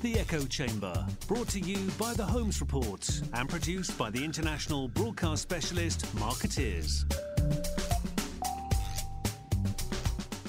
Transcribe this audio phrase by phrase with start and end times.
[0.00, 4.86] The Echo Chamber, brought to you by The Holmes Report and produced by the international
[4.86, 7.04] broadcast specialist Markettiers.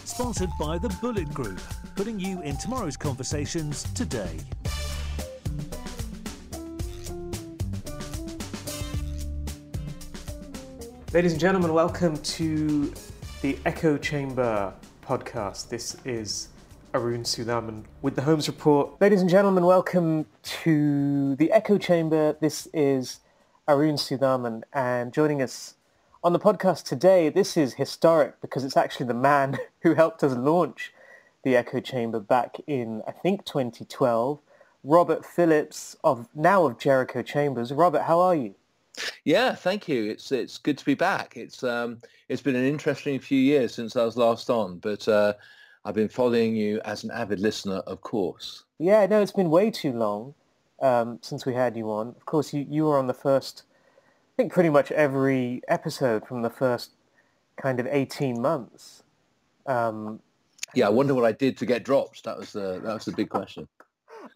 [0.06, 1.60] Sponsored by The Bulleit Group,
[1.96, 4.38] putting you in tomorrow's conversations today.
[11.12, 12.94] Ladies and gentlemen, welcome to
[13.42, 14.72] the Echo Chamber
[15.04, 15.70] podcast.
[15.70, 16.50] This is
[16.94, 19.00] Arun Sudhaman with the Holmes Report.
[19.00, 22.36] Ladies and gentlemen, welcome to the Echo Chamber.
[22.42, 23.20] This is
[23.68, 25.76] Arun Sudhaman, and joining us
[26.24, 30.34] on the podcast today, this is historic because it's actually the man who helped us
[30.36, 30.92] launch
[31.44, 34.40] the Echo Chamber back in, I think, 2012.
[34.84, 37.72] Robert Phillips of now of Jericho Chambers.
[37.72, 38.56] Robert, how are you?
[39.24, 40.10] Yeah, thank you.
[40.10, 41.38] It's it's good to be back.
[41.38, 45.34] It's um it's been an interesting few years since I was last on, but uh,
[45.86, 48.64] I've been following you as an avid listener, of course.
[48.80, 50.34] Yeah, no, it's been way too long
[50.82, 52.10] um, since we had you on.
[52.10, 53.64] Of course, you, you were on the first,
[54.34, 56.92] I think pretty much every episode from the first
[57.58, 59.04] kind of 18 months.
[59.66, 60.20] Um,
[60.76, 62.24] yeah, I wonder what I did to get dropped.
[62.26, 63.68] That was the, that was the big question.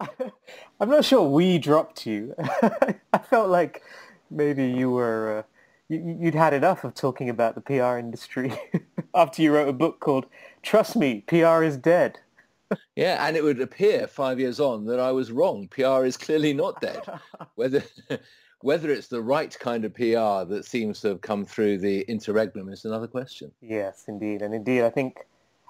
[0.80, 2.34] I'm not sure we dropped you.
[2.38, 3.82] I felt like
[4.30, 5.38] maybe you were...
[5.38, 5.42] Uh,
[5.88, 8.52] you, would had enough of talking about the PR industry
[9.14, 10.26] after you wrote a book called
[10.64, 12.18] Trust Me, PR is dead.
[12.96, 15.68] yeah, and it would appear five years on that I was wrong.
[15.68, 17.02] PR is clearly not dead.
[17.54, 17.84] Whether
[18.60, 22.70] whether it's the right kind of PR that seems to have come through the interregnum
[22.70, 23.52] is another question.
[23.60, 25.26] Yes, indeed, and indeed, I think.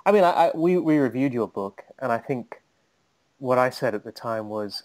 [0.07, 2.63] I mean, I, I, we we reviewed your book, and I think
[3.39, 4.85] what I said at the time was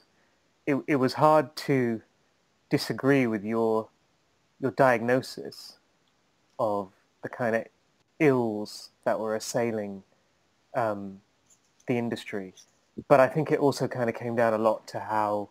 [0.65, 2.02] it, it was hard to
[2.71, 3.89] disagree with your
[4.59, 5.77] your diagnosis
[6.57, 7.65] of the kind of
[8.20, 10.03] ills that were assailing
[10.75, 11.22] um,
[11.88, 12.53] the industry.
[13.08, 15.50] But I think it also kind of came down a lot to how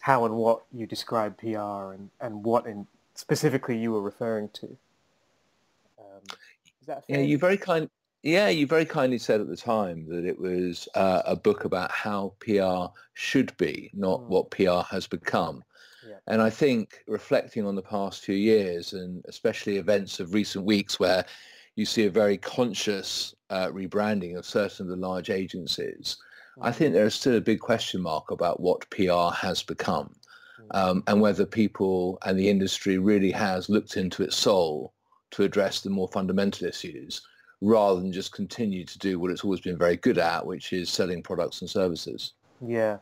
[0.00, 4.76] how and what you describe PR and, and what in specifically you were referring to.
[5.98, 7.90] Um, yeah, you very kind.
[8.22, 11.90] Yeah, you very kindly said at the time that it was uh, a book about
[11.90, 14.26] how PR should be, not mm.
[14.26, 15.62] what PR has become.
[16.06, 16.16] Yeah.
[16.26, 20.98] And I think reflecting on the past few years and especially events of recent weeks
[20.98, 21.24] where
[21.78, 26.16] you see a very conscious uh, rebranding of certain of the large agencies.
[26.60, 30.12] I think there is still a big question mark about what PR has become
[30.60, 30.76] mm.
[30.76, 34.92] um, and whether people and the industry really has looked into its soul
[35.30, 37.20] to address the more fundamental issues
[37.60, 40.90] rather than just continue to do what it's always been very good at, which is
[40.90, 42.32] selling products and services.
[42.60, 42.98] Yeah.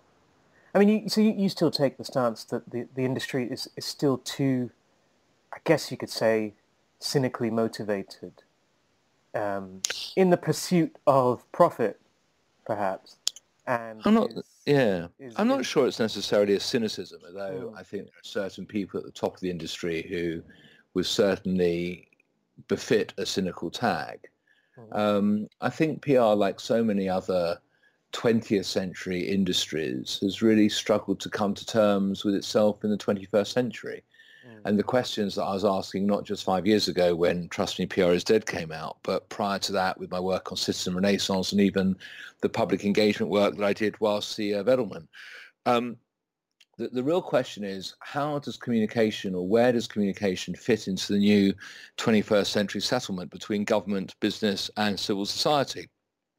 [0.75, 3.70] I mean, you, so you, you still take the stance that the, the industry is,
[3.75, 4.70] is still too,
[5.50, 6.53] I guess you could say,
[6.98, 8.43] cynically motivated
[9.36, 9.82] um,
[10.16, 12.00] in the pursuit of profit,
[12.64, 13.16] perhaps.
[13.66, 17.78] And I'm not, is, yeah, is, I'm not sure it's necessarily a cynicism, although mm.
[17.78, 20.42] I think there are certain people at the top of the industry who
[20.94, 22.08] would certainly
[22.69, 24.28] befit a cynical tag.
[24.78, 24.96] Mm.
[24.96, 27.58] Um, I think PR, like so many other
[28.12, 33.48] 20th century industries, has really struggled to come to terms with itself in the 21st
[33.48, 34.02] century.
[34.64, 37.86] And the questions that I was asking, not just five years ago when Trust Me,
[37.86, 41.52] PR is Dead came out, but prior to that with my work on Citizen Renaissance
[41.52, 41.96] and even
[42.42, 45.06] the public engagement work that I did whilst CEO of Edelman.
[45.66, 45.96] Um,
[46.78, 51.18] the, the real question is how does communication or where does communication fit into the
[51.18, 51.54] new
[51.96, 55.88] 21st century settlement between government, business and civil society?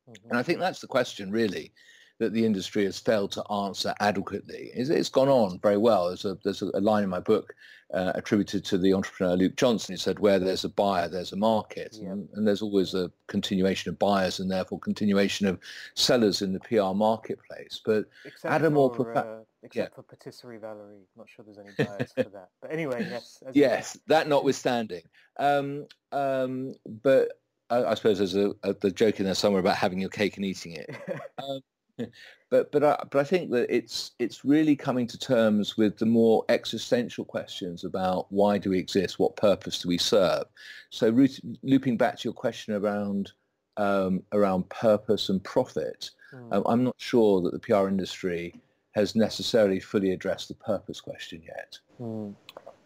[0.09, 0.29] Mm-hmm.
[0.29, 1.71] And I think that's the question really
[2.19, 4.71] that the industry has failed to answer adequately.
[4.73, 6.07] It's, it's gone on very well.
[6.07, 7.53] There's a, there's a line in my book
[7.93, 11.37] uh, attributed to the entrepreneur Luke Johnson who said, where there's a buyer, there's a
[11.37, 11.97] market.
[12.01, 12.09] Yeah.
[12.09, 15.59] And, and, there's always a continuation of buyers and therefore continuation of
[15.93, 17.79] sellers in the PR marketplace.
[17.85, 18.93] But except at a more...
[18.93, 19.95] For, profa- uh, except yeah.
[19.95, 21.07] for Patisserie Valerie.
[21.15, 22.49] Not sure there's any buyers for that.
[22.61, 23.41] But anyway, yes.
[23.53, 25.03] Yes, that notwithstanding.
[25.39, 27.29] Um, um, but
[27.69, 30.37] I, I, suppose there's a, a, the joke in there somewhere about having your cake
[30.37, 30.89] and eating it.
[31.37, 31.61] Um,
[32.49, 36.05] but but I, but I think that it's it's really coming to terms with the
[36.05, 40.45] more existential questions about why do we exist, what purpose do we serve.
[40.89, 43.31] So root, looping back to your question around
[43.77, 46.53] um, around purpose and profit, mm.
[46.53, 48.59] um, I'm not sure that the PR industry
[48.93, 51.77] has necessarily fully addressed the purpose question yet.
[52.01, 52.33] Mm.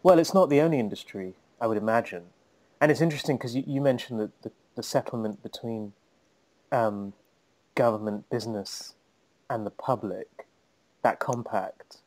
[0.02, 2.24] Well, it's not the only industry, I would imagine,
[2.80, 5.92] and it's interesting because you, you, mentioned the, the, the settlement between
[6.70, 7.14] um,
[7.74, 8.94] government, business,
[9.52, 10.46] and the public,
[11.02, 11.98] that compact.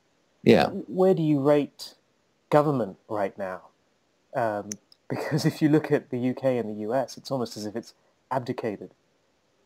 [0.43, 0.69] Yeah.
[0.87, 1.93] Where do you rate
[2.49, 3.61] government right now?
[4.35, 4.71] Um,
[5.09, 7.93] because if you look at the UK and the US, it's almost as if it's
[8.31, 8.89] abdicated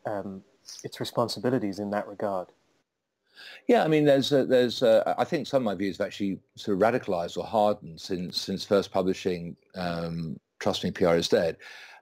[0.05, 0.43] um,
[0.83, 2.47] its responsibilities in that regard.
[3.67, 6.83] Yeah, I mean, there's there's I think some of my views have actually sort of
[6.83, 11.55] radicalized or hardened since since first publishing um, Trust Me, PR is Dead.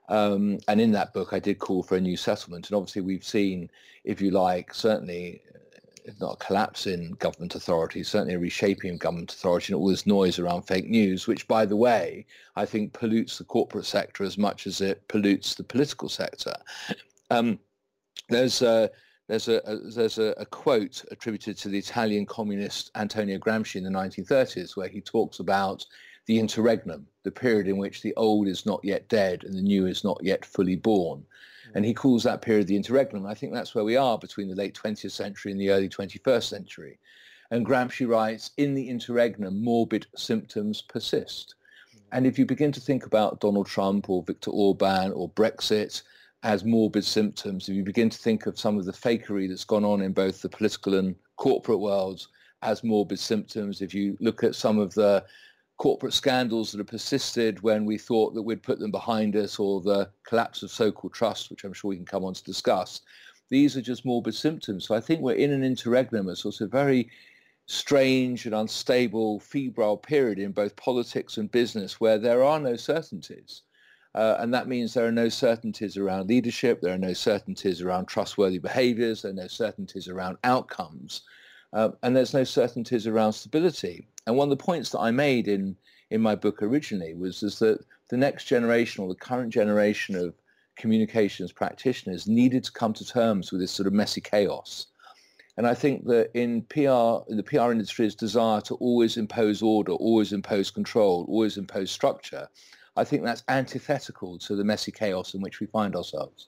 [0.08, 2.68] Um, and in that book, I did call for a new settlement.
[2.68, 3.70] And obviously, we've seen,
[4.04, 5.42] if you like, certainly,
[6.08, 9.88] if not a collapse in government authority, certainly a reshaping of government authority and all
[9.88, 12.24] this noise around fake news, which, by the way,
[12.56, 16.54] I think pollutes the corporate sector as much as it pollutes the political sector.
[17.30, 17.58] Um,
[18.30, 18.90] there's a,
[19.28, 23.84] there's a, a there's a, a, quote attributed to the Italian communist Antonio Gramsci in
[23.84, 25.84] the 1930s where he talks about
[26.24, 29.86] the interregnum, the period in which the old is not yet dead and the new
[29.86, 31.22] is not yet fully born.
[31.74, 33.26] And he calls that period the interregnum.
[33.26, 36.44] I think that's where we are between the late 20th century and the early 21st
[36.44, 36.98] century.
[37.50, 41.54] And Gramsci writes, in the interregnum, morbid symptoms persist.
[41.94, 42.00] Mm.
[42.12, 46.02] And if you begin to think about Donald Trump or Viktor Orban or Brexit
[46.42, 49.84] as morbid symptoms, if you begin to think of some of the fakery that's gone
[49.84, 52.28] on in both the political and corporate worlds
[52.62, 55.24] as morbid symptoms, if you look at some of the
[55.78, 59.80] corporate scandals that have persisted when we thought that we'd put them behind us or
[59.80, 63.00] the collapse of so-called trust, which I'm sure we can come on to discuss.
[63.48, 64.86] These are just morbid symptoms.
[64.86, 67.08] So I think we're in an interregnum, a sort of very
[67.66, 73.62] strange and unstable, febrile period in both politics and business where there are no certainties.
[74.14, 78.06] Uh, and that means there are no certainties around leadership, there are no certainties around
[78.06, 81.22] trustworthy behaviors, there are no certainties around outcomes,
[81.72, 84.06] uh, and there's no certainties around stability.
[84.26, 85.76] And one of the points that I made in,
[86.10, 90.34] in my book originally was is that the next generation or the current generation of
[90.76, 94.86] communications practitioners needed to come to terms with this sort of messy chaos.
[95.56, 99.92] And I think that in PR, in the PR industry's desire to always impose order,
[99.92, 102.48] always impose control, always impose structure,
[102.96, 106.46] I think that's antithetical to the messy chaos in which we find ourselves.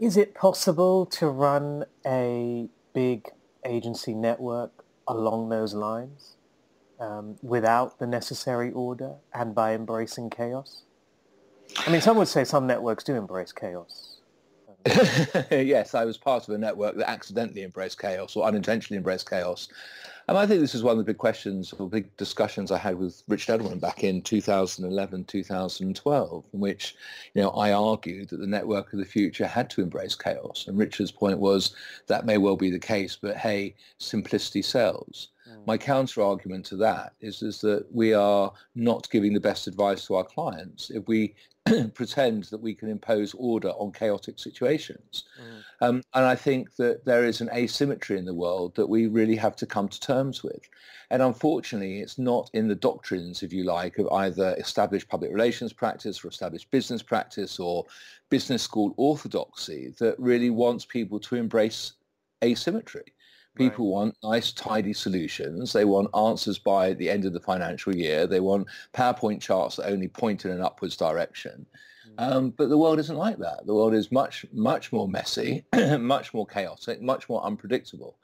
[0.00, 3.28] Is it possible to run a big
[3.64, 6.36] agency network along those lines
[6.98, 10.82] um, without the necessary order and by embracing chaos?
[11.78, 14.09] I mean, some would say some networks do embrace chaos.
[15.50, 19.68] yes, I was part of a network that accidentally embraced chaos or unintentionally embraced chaos.
[20.28, 22.98] And I think this is one of the big questions or big discussions I had
[22.98, 26.94] with Richard Edelman back in 2011, 2012, in which,
[27.34, 30.66] you know, I argued that the network of the future had to embrace chaos.
[30.68, 31.74] And Richard's point was
[32.06, 35.30] that may well be the case, but hey, simplicity sells.
[35.50, 35.66] Mm.
[35.66, 40.06] My counter argument to that is, is that we are not giving the best advice
[40.06, 41.34] to our clients if we
[41.94, 45.24] pretend that we can impose order on chaotic situations.
[45.38, 45.86] Mm.
[45.86, 49.36] Um, and I think that there is an asymmetry in the world that we really
[49.36, 50.68] have to come to terms with.
[51.10, 55.72] And unfortunately, it's not in the doctrines, if you like, of either established public relations
[55.72, 57.84] practice or established business practice or
[58.30, 61.92] business school orthodoxy that really wants people to embrace
[62.42, 63.12] asymmetry.
[63.56, 63.92] People right.
[63.92, 65.72] want nice, tidy solutions.
[65.72, 68.26] They want answers by the end of the financial year.
[68.26, 71.66] They want PowerPoint charts that only point in an upwards direction.
[72.08, 72.32] Mm.
[72.32, 73.66] Um, but the world isn't like that.
[73.66, 75.64] The world is much, much more messy,
[75.98, 78.16] much more chaotic, much more unpredictable.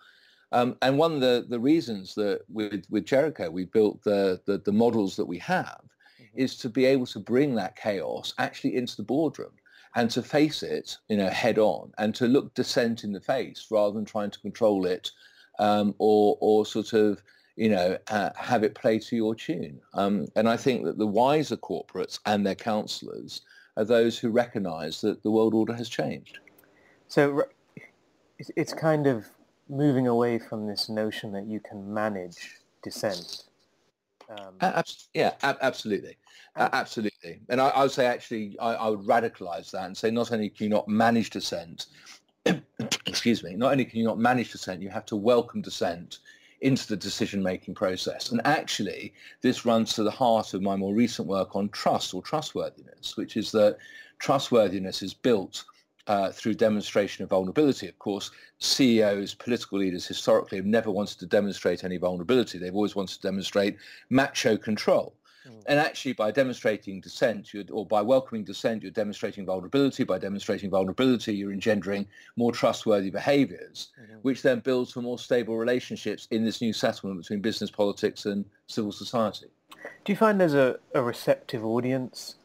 [0.53, 4.59] Um, and one of the, the reasons that with, with Jericho we built the, the,
[4.59, 6.39] the models that we have mm-hmm.
[6.39, 9.53] is to be able to bring that chaos actually into the boardroom
[9.97, 13.67] and to face it, you know, head on and to look dissent in the face
[13.71, 15.11] rather than trying to control it
[15.59, 17.23] um, or, or sort of,
[17.57, 19.81] you know, uh, have it play to your tune.
[19.95, 23.41] Um, and I think that the wiser corporates and their counsellors
[23.79, 26.41] are those who recognise that the world order has changed.
[27.09, 27.45] So
[28.55, 29.25] it's kind of
[29.71, 33.45] moving away from this notion that you can manage dissent.
[34.29, 34.83] Um,
[35.15, 36.17] yeah, absolutely.
[36.57, 37.41] Uh, absolutely.
[37.49, 40.49] And I, I, would say actually I, I, would radicalize that and say not only
[40.49, 41.87] can you not manage dissent,
[43.07, 46.19] excuse me, not only can you not manage dissent, you have to welcome dissent
[46.63, 48.33] into the decision-making process.
[48.33, 52.23] And actually, this runs to the heart of my more recent work on trust or
[52.23, 53.77] trustworthiness, which is that
[54.19, 55.65] trustworthiness is built
[56.07, 57.89] uh, through demonstration of vulnerability.
[57.89, 62.59] Of course, CEOs, political leaders historically have never wanted to demonstrate any vulnerability.
[62.59, 63.77] They've always wanted to demonstrate
[64.11, 65.15] macho control.
[65.47, 65.63] Mm.
[65.67, 70.05] And actually, by demonstrating dissent, or by welcoming dissent, you're demonstrating vulnerability.
[70.05, 74.19] By demonstrating vulnerability, you're engendering more trustworthy behaviors, mm-hmm.
[74.23, 78.45] which then builds for more stable relationships in this new settlement between business politics and
[78.67, 79.47] civil society.
[80.05, 82.37] Do you find there's a, a receptive audience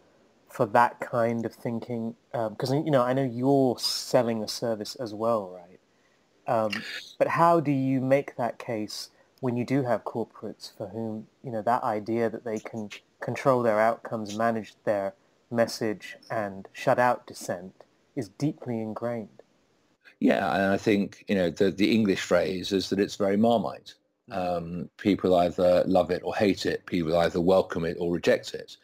[0.52, 2.16] for that kind of thinking?
[2.32, 5.80] Because, um, you know, I know you're selling a service as well, right?
[6.48, 6.84] Um,
[7.18, 11.52] but how do you make that case when you do have corporates for whom, you
[11.52, 12.90] know, that idea that they can
[13.22, 15.14] control their outcomes, manage their
[15.52, 17.84] message and shut out dissent
[18.16, 19.42] is deeply ingrained.
[20.20, 23.96] Yeah, and I think you know the the English phrase is that it's very marmite.
[24.30, 24.38] Mm.
[24.38, 26.86] Um, people either love it or hate it.
[26.86, 28.78] People either welcome it or reject it.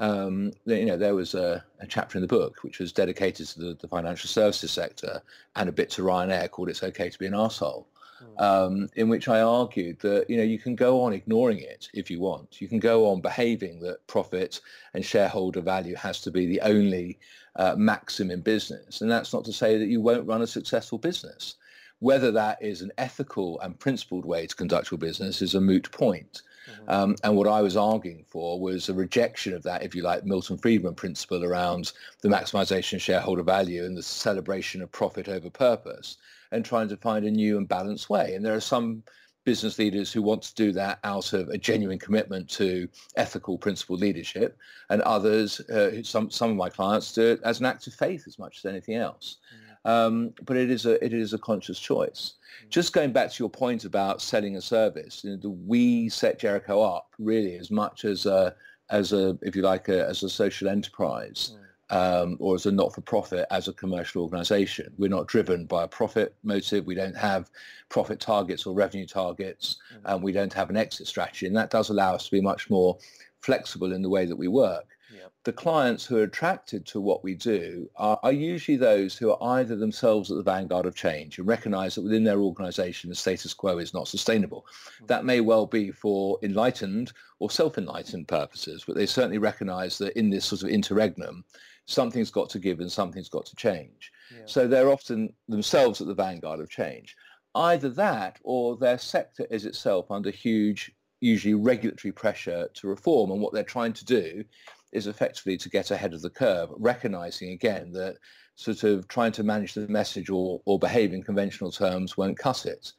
[0.00, 3.58] Um, you know, there was a, a, chapter in the book which was dedicated to
[3.58, 5.20] the, the, financial services sector
[5.56, 7.84] and a bit to Ryanair called "It's Okay to Be an Arsehole,"
[8.22, 8.40] mm.
[8.40, 12.12] um, in which I argued that you know you can go on ignoring it if
[12.12, 12.60] you want.
[12.60, 14.60] You can go on behaving that profit
[14.94, 17.18] and shareholder value has to be the only
[17.58, 19.00] uh, maxim in business.
[19.00, 21.56] And that's not to say that you won't run a successful business.
[21.98, 25.90] Whether that is an ethical and principled way to conduct your business is a moot
[25.90, 26.42] point.
[26.70, 26.90] Mm-hmm.
[26.90, 30.24] Um, and what I was arguing for was a rejection of that, if you like,
[30.24, 35.50] Milton Friedman principle around the maximization of shareholder value and the celebration of profit over
[35.50, 36.16] purpose
[36.52, 38.34] and trying to find a new and balanced way.
[38.34, 39.02] And there are some
[39.44, 43.96] business leaders who want to do that out of a genuine commitment to ethical principle
[43.96, 44.58] leadership
[44.90, 48.24] and others uh, some some of my clients do it as an act of faith
[48.26, 49.67] as much as anything else mm.
[49.88, 52.68] Um, but it is a it is a conscious choice mm.
[52.70, 56.38] just going back to your point about selling a service you know, the, we set
[56.38, 58.54] Jericho up really as much as a
[58.90, 62.72] as a if you like a, as a social enterprise mm um, or as a
[62.72, 64.92] not-for-profit as a commercial organization.
[64.98, 66.86] We're not driven by a profit motive.
[66.86, 67.50] We don't have
[67.88, 70.06] profit targets or revenue targets, mm-hmm.
[70.06, 71.46] and we don't have an exit strategy.
[71.46, 72.98] And that does allow us to be much more
[73.40, 74.86] flexible in the way that we work.
[75.14, 75.32] Yep.
[75.44, 79.58] The clients who are attracted to what we do are, are, usually those who are
[79.58, 83.54] either themselves at the vanguard of change and recognize that within their organization the status
[83.54, 84.66] quo is not sustainable.
[84.66, 85.06] Mm-hmm.
[85.06, 90.28] That may well be for enlightened or self-enlightened purposes, but they certainly recognize that in
[90.28, 91.44] this sort of interregnum,
[91.86, 94.12] something's got to give and something's got to change.
[94.30, 94.42] Yeah.
[94.44, 97.16] So they're often themselves at the vanguard of change.
[97.54, 103.30] Either that or their sector is itself under huge, usually regulatory pressure to reform.
[103.30, 104.44] And what they're trying to do
[104.92, 108.16] is effectively to get ahead of the curve, recognizing again that
[108.56, 112.66] sort of trying to manage the message or, or behave in conventional terms won't cut
[112.66, 112.92] it.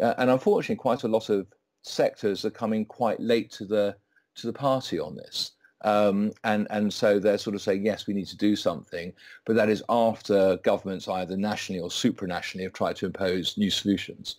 [0.00, 1.46] Uh, and unfortunately, quite a lot of
[1.82, 3.94] sectors are coming quite late to the
[4.36, 5.52] to the party on this.
[5.82, 9.12] Um, and, and so they're sort of saying, yes, we need to do something,
[9.44, 14.36] but that is after governments either nationally or supranationally have tried to impose new solutions.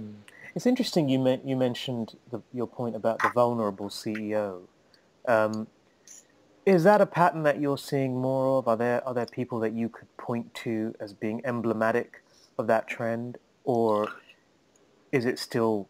[0.00, 0.14] Mm.
[0.54, 4.60] It's interesting you, you mentioned the, your point about the vulnerable CEO.
[5.26, 5.66] Um,
[6.66, 8.68] is that a pattern that you're seeing more of?
[8.68, 12.22] Are there, are there people that you could point to as being emblematic
[12.58, 13.38] of that trend?
[13.64, 14.08] Or
[15.12, 15.88] is it still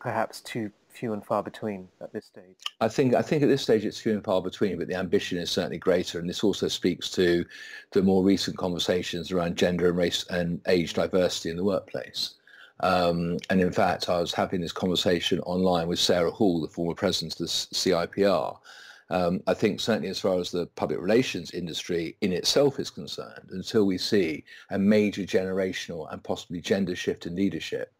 [0.00, 2.56] perhaps too few and far between at this stage?
[2.80, 5.38] I think I think at this stage it's few and far between, but the ambition
[5.38, 7.44] is certainly greater, and this also speaks to
[7.92, 12.34] the more recent conversations around gender and race and age diversity in the workplace.
[12.80, 16.94] Um, and in fact, I was having this conversation online with Sarah Hall, the former
[16.94, 18.58] president of the CIPR.
[19.08, 23.50] Um, I think certainly as far as the public relations industry in itself is concerned,
[23.50, 27.92] until we see a major generational and possibly gender shift in leadership,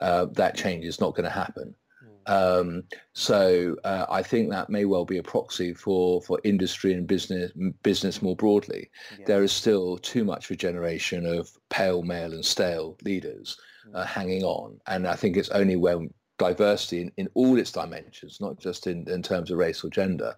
[0.00, 1.74] uh, that change is not going to happen.
[2.26, 2.84] Um,
[3.14, 7.50] so uh, I think that may well be a proxy for, for industry and business
[7.82, 8.90] business more broadly.
[9.18, 9.24] Yeah.
[9.26, 13.56] There is still too much regeneration of pale, male and stale leaders
[13.94, 14.06] uh, mm.
[14.06, 14.78] hanging on.
[14.86, 19.08] And I think it's only when diversity in, in all its dimensions, not just in,
[19.08, 20.34] in terms of race or gender,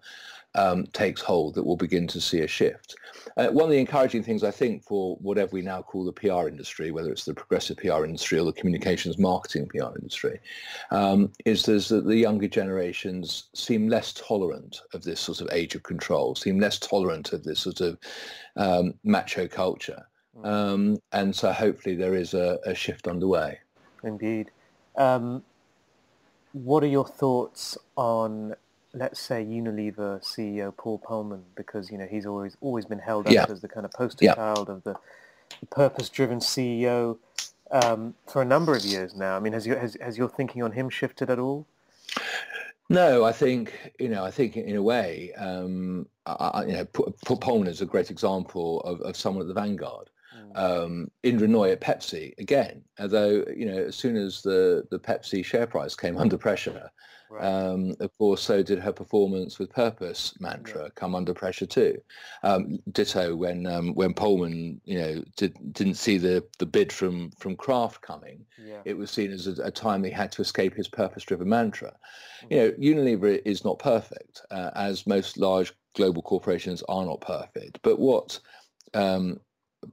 [0.55, 2.97] um, takes hold that we'll begin to see a shift.
[3.37, 6.49] Uh, one of the encouraging things I think for whatever we now call the PR
[6.49, 10.41] industry, whether it's the progressive PR industry or the communications marketing PR industry,
[10.91, 15.83] um, is that the younger generations seem less tolerant of this sort of age of
[15.83, 17.99] control, seem less tolerant of this sort of
[18.57, 20.05] um, macho culture.
[20.37, 20.45] Hmm.
[20.45, 23.59] Um, and so hopefully there is a, a shift underway.
[24.03, 24.51] Indeed.
[24.97, 25.45] Um,
[26.53, 28.55] what are your thoughts on
[28.93, 33.33] let's say Unilever CEO Paul Polman, because you know he's always always been held up
[33.33, 33.47] yeah.
[33.49, 34.35] as the kind of poster yeah.
[34.35, 34.95] child of the,
[35.61, 37.19] the purpose-driven CEO
[37.71, 39.37] um, for a number of years now.
[39.37, 41.67] I mean, has your has, has your thinking on him shifted at all?
[42.89, 44.25] No, I think you know.
[44.25, 48.81] I think in a way, um, I, you know, Paul Polman is a great example
[48.81, 50.11] of, of someone at the vanguard.
[50.55, 55.45] Um, Indra Nooyi at Pepsi again, although you know, as soon as the the Pepsi
[55.45, 56.91] share price came under pressure,
[57.31, 57.45] Right.
[57.45, 60.89] Um, of course, so did her performance with Purpose mantra yeah.
[60.97, 61.97] come under pressure too.
[62.43, 67.31] Um, ditto when um, when Polman, you know, did, didn't see the, the bid from
[67.39, 68.45] from Kraft coming.
[68.59, 68.81] Yeah.
[68.85, 71.97] It was seen as a, a, time he had to escape his purpose-driven mantra.
[72.43, 72.53] Mm-hmm.
[72.53, 77.79] You know, Unilever is not perfect, uh, as most large global corporations are not perfect.
[77.83, 78.41] But what
[78.93, 79.39] um,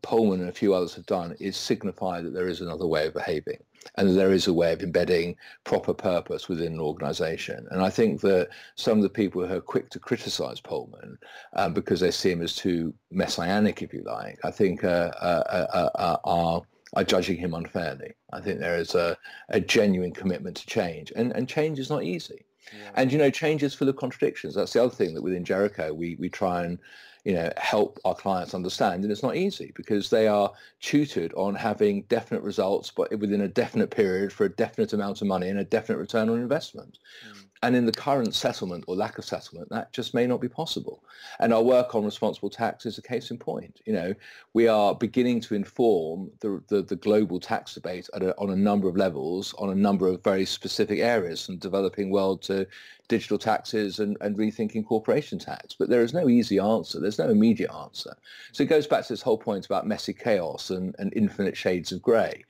[0.01, 3.13] Polman and a few others have done is signify that there is another way of
[3.13, 3.59] behaving
[3.95, 7.67] and there is a way of embedding proper purpose within an organization.
[7.71, 11.17] And I think that some of the people who are quick to criticize Polman
[11.53, 15.67] um, because they see him as too messianic, if you like, I think uh, uh,
[15.73, 16.61] uh, uh are
[16.95, 18.13] are judging him unfairly.
[18.31, 19.17] I think there is a,
[19.49, 22.45] a genuine commitment to change, and, and change is not easy.
[22.73, 22.91] Yeah.
[22.95, 24.55] And you know, change is full of contradictions.
[24.55, 26.79] That's the other thing that within Jericho we we try and
[27.27, 31.53] you know help our clients understand, and it's not easy because they are tutored on
[31.55, 35.59] having definite results, but within a definite period for a definite amount of money and
[35.59, 36.99] a definite return on investment.
[37.27, 37.46] Mm.
[37.63, 41.03] And in the current settlement or lack of settlement, that just may not be possible.
[41.39, 43.81] And our work on responsible tax is a case in point.
[43.85, 44.13] You know,
[44.53, 48.87] we are beginning to inform the, the, the global tax debate a, on a number
[48.87, 52.67] of levels, on a number of very specific areas, from developing world to
[53.07, 55.73] digital taxes and, and rethinking corporation tax.
[55.73, 56.99] But there is no easy answer.
[56.99, 58.15] There's no immediate answer.
[58.51, 61.91] So it goes back to this whole point about messy chaos and, and infinite shades
[61.91, 62.43] of grey.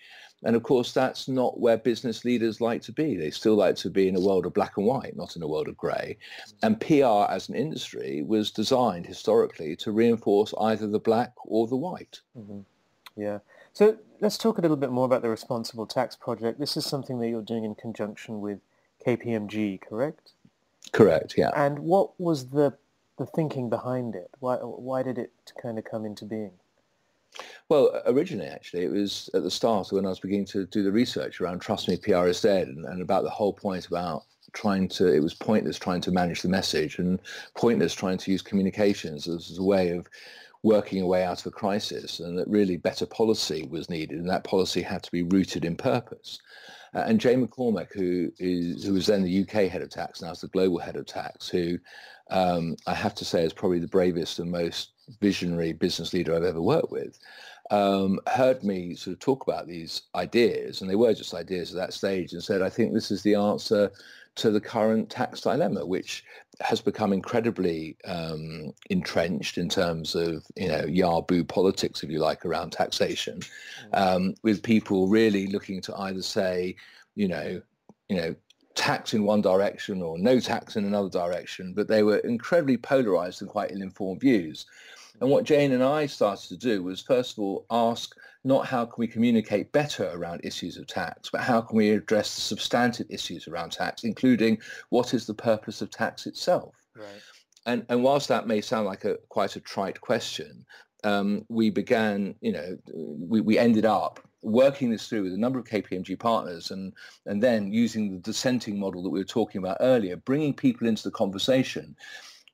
[0.44, 3.18] And of course, that's not where business leaders like to be.
[3.18, 5.48] They still like to be in a world of black and white, not in a
[5.48, 6.18] world of grey.
[6.62, 11.76] And PR as an industry was designed historically to reinforce either the black or the
[11.76, 12.22] white.
[12.38, 12.60] Mm-hmm.
[13.20, 13.40] Yeah.
[13.74, 16.60] So let's talk a little bit more about the Responsible Tax Project.
[16.60, 18.60] This is something that you're doing in conjunction with
[19.06, 20.34] KPMG, correct?
[20.92, 21.50] Correct, yeah.
[21.56, 22.78] And what was the,
[23.18, 24.30] the thinking behind it?
[24.40, 26.52] Why, why did it kind of come into being?
[27.70, 30.92] Well, originally, actually, it was at the start when I was beginning to do the
[30.92, 34.88] research around Trust Me, PR is Dead, and, and about the whole point about trying
[34.88, 37.20] to, it was pointless trying to manage the message and
[37.56, 40.08] pointless trying to use communications as, as a way of
[40.64, 44.30] working a way out of a crisis and that really better policy was needed and
[44.30, 46.40] that policy had to be rooted in purpose.
[46.96, 50.32] Uh, and Jane McCormick, who is who was then the UK head of tax, now
[50.32, 51.78] is the global head of tax, who
[52.32, 56.44] um, I have to say is probably the bravest and most visionary business leader I've
[56.44, 57.20] ever worked with,
[57.72, 61.78] um, heard me sort of talk about these ideas, and they were just ideas at
[61.78, 63.92] that stage, and said, I think this is the answer
[64.36, 66.24] to the current tax dilemma, which
[66.62, 72.46] has become incredibly um, entrenched in terms of, you know, yah-boo politics, if you like,
[72.46, 73.98] around taxation, mm.
[74.00, 76.76] um, with people really looking to either say,
[77.16, 77.62] you know,
[78.10, 78.36] you know,
[78.76, 83.42] tax in one direction or no tax in another direction, but they were incredibly polarized
[83.42, 84.68] and quite ill-informed views.
[85.20, 88.86] And what Jane and I started to do was, first of all, ask not how
[88.86, 93.08] can we communicate better around issues of tax, but how can we address the substantive
[93.10, 96.76] issues around tax, including what is the purpose of tax itself?
[96.96, 97.22] Right.
[97.66, 100.66] And, and whilst that may sound like a quite a trite question,
[101.04, 105.60] um, we began, you know, we, we ended up working this through with a number
[105.60, 106.94] of KPMG partners and,
[107.26, 111.04] and then using the dissenting model that we were talking about earlier, bringing people into
[111.04, 111.96] the conversation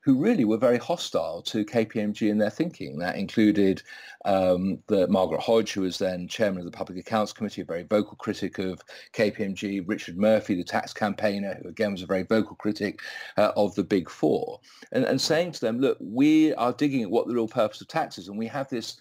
[0.04, 2.98] who really were very hostile to KPMG in their thinking.
[2.98, 3.82] That included
[4.26, 7.84] um, the Margaret Hodge, who was then chairman of the Public Accounts Committee, a very
[7.84, 8.82] vocal critic of
[9.14, 13.00] KPMG, Richard Murphy, the tax campaigner, who again was a very vocal critic
[13.38, 14.60] uh, of the Big Four,
[14.92, 17.88] and, and saying to them, look, we are digging at what the real purpose of
[17.88, 18.98] tax is, and we have this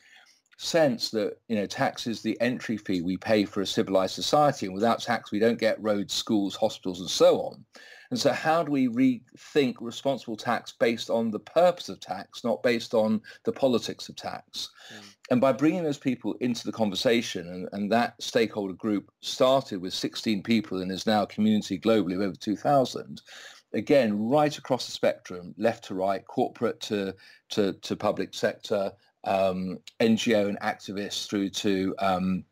[0.58, 4.66] sense that you know tax is the entry fee we pay for a civilized society
[4.66, 7.64] and without tax we don't get roads schools hospitals and so on
[8.12, 12.62] and so how do we rethink responsible tax based on the purpose of tax, not
[12.62, 14.68] based on the politics of tax?
[14.94, 15.14] Mm.
[15.30, 19.94] And by bringing those people into the conversation, and, and, that stakeholder group started with
[19.94, 23.22] 16 people and is now a community globally of over 2,000,
[23.72, 27.14] again, right across the spectrum, left to right, corporate to,
[27.48, 28.92] to, to public sector,
[29.24, 32.44] um, NGO and activists through to um,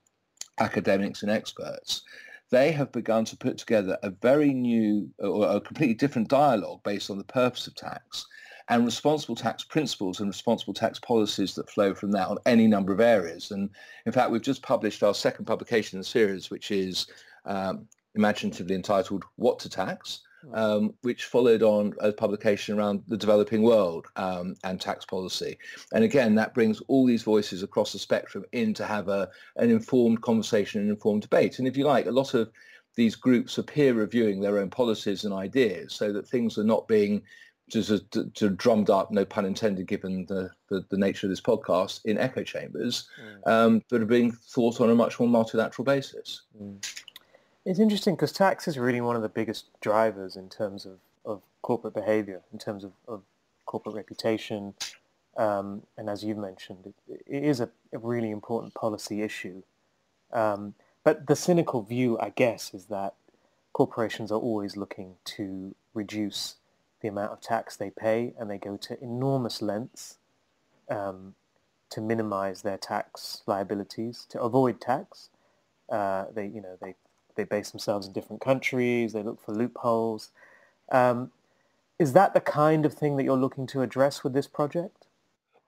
[0.58, 2.02] academics and experts
[2.50, 7.10] they have begun to put together a very new or a completely different dialogue based
[7.10, 8.26] on the purpose of tax
[8.68, 12.92] and responsible tax principles and responsible tax policies that flow from that on any number
[12.92, 13.50] of areas.
[13.50, 13.68] And
[14.06, 17.06] in fact, we've just published our second publication in the series, which is
[17.46, 20.20] um, imaginatively entitled What to Tax,
[20.54, 25.58] um, which followed on a publication around the developing world um, and tax policy.
[25.92, 29.70] And again, that brings all these voices across the spectrum in to have a, an
[29.70, 31.58] informed conversation and informed debate.
[31.58, 32.50] And if you like, a lot of
[32.96, 36.88] these groups are peer reviewing their own policies and ideas so that things are not
[36.88, 37.22] being
[37.70, 42.04] just, just drummed up, no pun intended, given the, the, the, nature of this podcast,
[42.04, 43.50] in echo chambers, mm.
[43.50, 46.42] um, but are being thought on a much more multilateral basis.
[46.60, 47.04] Mm.
[47.70, 51.40] It's interesting because tax is really one of the biggest drivers in terms of, of
[51.62, 53.22] corporate behavior, in terms of, of
[53.64, 54.74] corporate reputation.
[55.36, 59.62] Um, and as you've mentioned, it, it is a, a, really important policy issue.
[60.32, 63.14] Um, but the cynical view, I guess, is that
[63.72, 66.56] corporations are always looking to reduce
[67.02, 70.18] the amount of tax they pay, and they go to enormous lengths
[70.88, 71.36] um,
[71.90, 75.28] to minimize their tax liabilities, to avoid tax.
[75.88, 76.96] Uh, they, you know, they,
[77.34, 79.12] they base themselves in different countries.
[79.12, 80.30] They look for loopholes.
[80.90, 81.30] Um,
[81.98, 85.06] is that the kind of thing that you're looking to address with this project?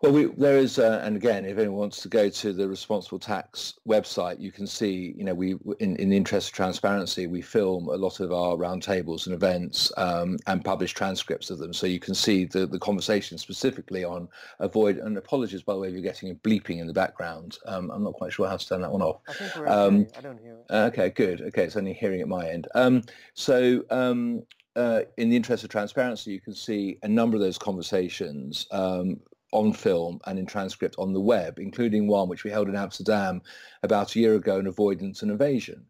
[0.02, 3.20] Well, we, there is, uh, and again, if anyone wants to go to the Responsible
[3.20, 7.40] Tax website, you can see, you know, we, in, in the interest of transparency, we
[7.40, 11.72] film a lot of our roundtables and events um, and publish transcripts of them.
[11.72, 15.90] So you can see the, the conversation specifically on avoid, and apologies, by the way,
[15.90, 17.58] you're getting a bleeping in the background.
[17.66, 19.20] Um, I'm not quite sure how to turn that one off.
[19.28, 19.72] I think we're okay.
[19.72, 20.74] Um, I don't hear it.
[20.74, 21.42] Okay, good.
[21.42, 22.66] Okay, it's only hearing at my end.
[22.74, 23.02] Um,
[23.34, 24.42] so um,
[24.74, 29.20] uh, in the interest of transparency, you can see a number of those conversations um,
[29.52, 33.42] on film and in transcript on the web, including one which we held in Amsterdam
[33.82, 35.86] about a year ago on avoidance and evasion.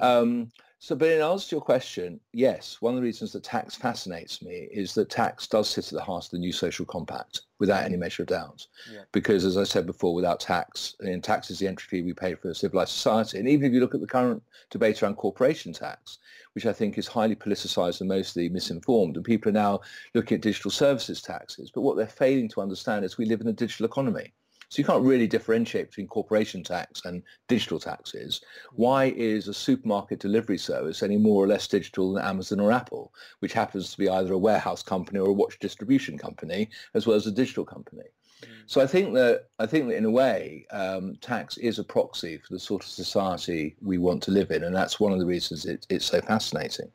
[0.00, 0.50] Um,
[0.86, 4.40] so, but in answer to your question, yes, one of the reasons that tax fascinates
[4.40, 7.82] me is that tax does sit at the heart of the new social compact without
[7.82, 8.64] any measure of doubt.
[8.92, 9.00] Yeah.
[9.10, 12.36] Because as I said before, without tax, and tax is the entry fee we pay
[12.36, 13.40] for a civilized society.
[13.40, 16.18] And even if you look at the current debate around corporation tax,
[16.52, 19.80] which I think is highly politicized and mostly misinformed, and people are now
[20.14, 23.48] looking at digital services taxes, but what they're failing to understand is we live in
[23.48, 24.32] a digital economy.
[24.68, 28.40] So you can't really differentiate between corporation tax and digital taxes.
[28.72, 33.12] Why is a supermarket delivery service any more or less digital than Amazon or Apple,
[33.38, 37.16] which happens to be either a warehouse company or a watch distribution company, as well
[37.16, 38.02] as a digital company?
[38.42, 38.48] Mm.
[38.66, 42.36] So I think that I think that in a way, um, tax is a proxy
[42.38, 45.26] for the sort of society we want to live in, and that's one of the
[45.26, 46.90] reasons it, it's so fascinating.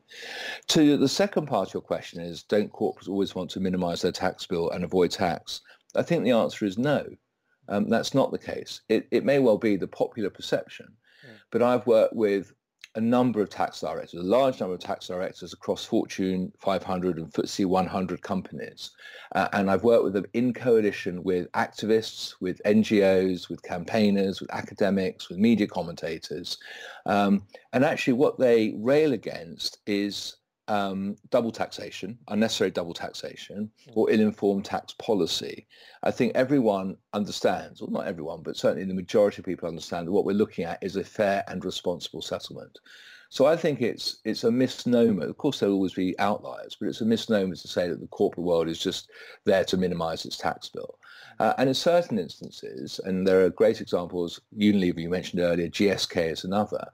[0.68, 4.12] To the second part of your question is, don't corporates always want to minimise their
[4.12, 5.62] tax bill and avoid tax?
[5.96, 7.06] I think the answer is no.
[7.68, 8.80] Um, that's not the case.
[8.88, 10.88] It, it may well be the popular perception,
[11.24, 11.34] yeah.
[11.50, 12.52] but I've worked with
[12.94, 17.32] a number of tax directors, a large number of tax directors across Fortune 500 and
[17.32, 18.90] FTSE 100 companies.
[19.34, 24.52] Uh, and I've worked with them in coalition with activists, with NGOs, with campaigners, with
[24.52, 26.58] academics, with media commentators.
[27.06, 30.36] Um, and actually what they rail against is
[30.72, 35.66] um, double taxation, unnecessary double taxation, or ill-informed tax policy.
[36.02, 40.12] I think everyone understands, or not everyone, but certainly the majority of people understand that
[40.12, 42.78] what we're looking at is a fair and responsible settlement.
[43.28, 45.26] So I think it's it's a misnomer.
[45.26, 48.46] Of course, there'll always be outliers, but it's a misnomer to say that the corporate
[48.46, 49.10] world is just
[49.44, 50.98] there to minimise its tax bill.
[51.36, 51.42] Hmm.
[51.42, 56.32] Uh, and in certain instances, and there are great examples, Unilever you mentioned earlier, GSK
[56.32, 56.86] is another,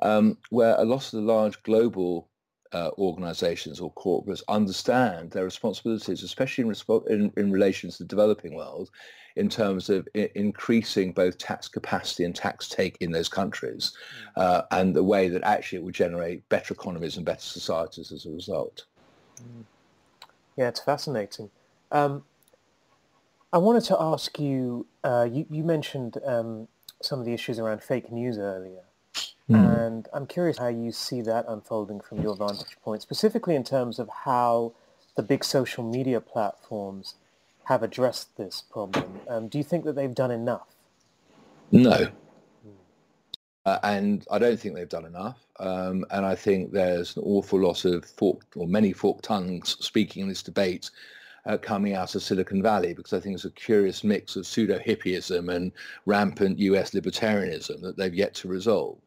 [0.00, 0.08] hmm.
[0.08, 2.28] um, where a lot of the large global
[2.76, 8.04] uh, organizations or corporates understand their responsibilities, especially in, resp- in, in relation to the
[8.04, 8.90] developing world,
[9.36, 13.92] in terms of I- increasing both tax capacity and tax take in those countries,
[14.36, 14.42] mm.
[14.42, 18.26] uh, and the way that actually it will generate better economies and better societies as
[18.26, 18.84] a result.
[19.40, 19.64] Mm.
[20.56, 21.50] Yeah, it's fascinating.
[21.92, 22.24] Um,
[23.52, 26.68] I wanted to ask you, uh, you, you, mentioned um,
[27.00, 28.82] some of the issues around fake news earlier.
[29.50, 29.86] Mm.
[29.86, 33.98] And I'm curious how you see that unfolding from your vantage point, specifically in terms
[33.98, 34.72] of how
[35.16, 37.14] the big social media platforms
[37.64, 39.20] have addressed this problem.
[39.28, 40.68] Um, do you think that they've done enough?
[41.72, 42.08] No.
[43.64, 45.38] Uh, and I don't think they've done enough.
[45.58, 50.22] Um, and I think there's an awful lot of forked or many forked tongues speaking
[50.22, 50.90] in this debate
[51.46, 55.52] uh, coming out of Silicon Valley because I think it's a curious mix of pseudo-hippieism
[55.52, 55.72] and
[56.04, 58.98] rampant US libertarianism that they've yet to resolve.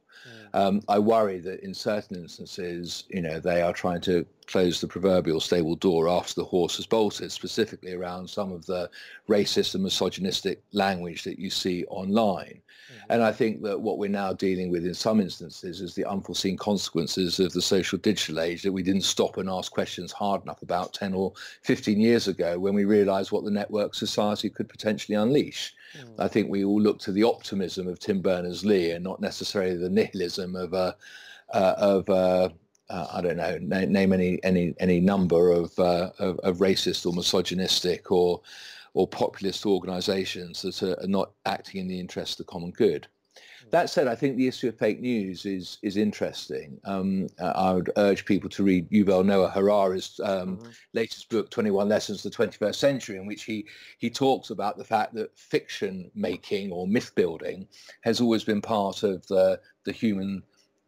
[0.54, 4.88] Um, I worry that in certain instances, you know, they are trying to close the
[4.88, 8.90] proverbial stable door after the horse has bolted, specifically around some of the
[9.28, 12.62] racist and misogynistic language that you see online.
[12.92, 13.14] Mm-hmm.
[13.14, 16.58] And I think that what we're now dealing with in some instances is the unforeseen
[16.58, 20.64] consequences of the social digital age that we didn't stop and ask questions hard enough
[20.64, 25.16] about 10 or 15 years ago when we realized what the network society could potentially
[25.16, 25.76] unleash.
[25.97, 26.19] Mm.
[26.19, 29.89] I think we all look to the optimism of Tim Berners-Lee and not necessarily the
[29.89, 30.93] nihilism of uh,
[31.54, 32.49] uh, of uh,
[32.89, 37.13] uh I don't know name any any any number of, uh, of, of racist or
[37.13, 38.41] misogynistic or
[38.93, 43.08] or populist organisations that are, are not acting in the interest of the common good.
[43.72, 46.80] That said, I think the issue of fake news is is interesting.
[46.86, 50.70] Um, I would urge people to read Yuval Noah Harari's um, mm-hmm.
[50.94, 53.66] latest book, 21 Lessons of the 21st Century, in which he,
[53.98, 57.68] he talks about the fact that fiction making or myth building
[58.02, 60.44] has always been part of the, the human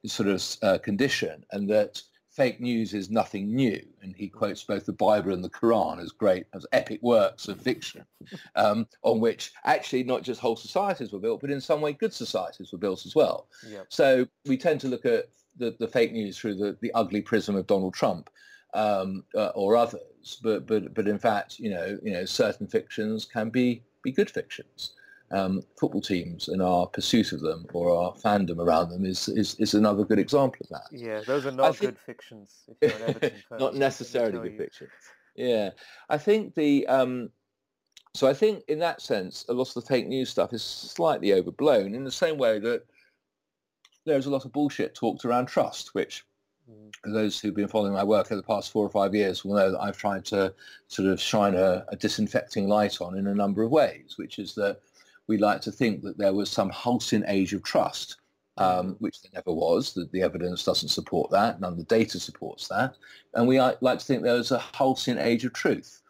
[0.06, 3.82] sort of uh, condition and that fake news is nothing new.
[4.02, 7.60] And he quotes both the Bible and the Quran as great, as epic works of
[7.60, 8.06] fiction,
[8.56, 12.13] um, on which actually not just whole societies were built, but in some way good
[12.13, 13.48] societies were built as well.
[13.67, 13.86] Yep.
[13.89, 17.56] So we tend to look at the, the fake news through the, the ugly prism
[17.56, 18.30] of Donald Trump
[18.74, 20.39] um, uh, or others.
[20.41, 24.30] But, but, but in fact, you know, you know, certain fictions can be, be good
[24.30, 24.94] fictions.
[25.32, 29.56] Um, football teams and our pursuit of them or our fandom around them is, is,
[29.56, 30.88] is another good example of that.
[30.91, 32.63] Yeah, those are not think, good fictions.
[33.60, 34.58] not necessarily good you.
[34.58, 34.91] fictions.
[35.36, 35.70] Yeah,
[36.10, 37.30] I think the um,
[38.13, 41.34] so I think in that sense, a lot of the fake news stuff is slightly
[41.34, 42.84] overblown in the same way that
[44.06, 46.26] there's a lot of bullshit talked around trust, which
[46.70, 46.91] mm.
[47.06, 49.72] those who've been following my work over the past four or five years will know
[49.72, 50.54] that I've tried to
[50.88, 54.56] sort of shine a, a disinfecting light on in a number of ways, which is
[54.56, 54.82] that
[55.32, 58.17] we like to think that there was some halcyon age of trust,
[58.58, 58.96] um, mm.
[59.00, 59.94] which there never was.
[59.94, 61.60] That the evidence doesn't support that.
[61.60, 62.96] None of the data supports that.
[63.34, 66.02] And we like to think there was a halcyon age of truth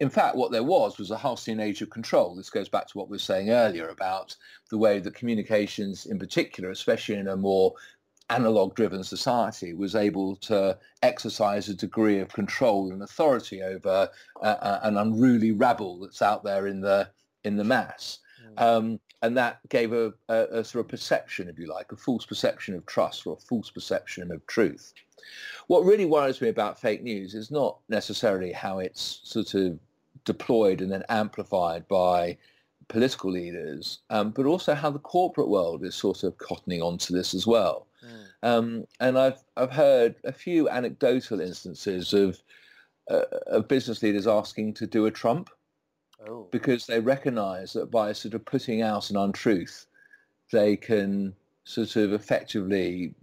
[0.00, 2.34] in fact, what there was was a halcyon age of control.
[2.34, 4.36] This goes back to what we were saying earlier about
[4.70, 7.74] the way that communications in particular, especially in a more
[8.30, 14.08] analog-driven society, was able to exercise a degree of control and authority over
[14.40, 17.10] uh, uh an unruly rabble that's out there in the
[17.42, 18.20] in the mass.
[18.58, 22.24] Um, and that gave a, a, a, sort of perception, if you like, a false
[22.24, 24.92] perception of trust or a false perception of truth.
[25.66, 29.78] What really worries me about fake news is not necessarily how it's sort of
[30.24, 32.38] deployed and then amplified by
[32.88, 37.34] political leaders, um, but also how the corporate world is sort of cottoning onto this
[37.34, 37.86] as well.
[38.04, 38.48] Mm.
[38.48, 42.40] Um, and I've I've heard a few anecdotal instances of
[43.10, 45.50] uh, of business leaders asking to do a Trump
[46.26, 46.48] oh.
[46.50, 49.86] because they recognise that by sort of putting out an untruth,
[50.50, 53.14] they can sort of effectively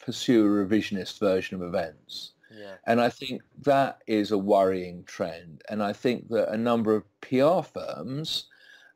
[0.00, 2.32] pursue a revisionist version of events.
[2.50, 2.74] Yeah.
[2.86, 5.62] And I think that is a worrying trend.
[5.68, 8.46] And I think that a number of PR firms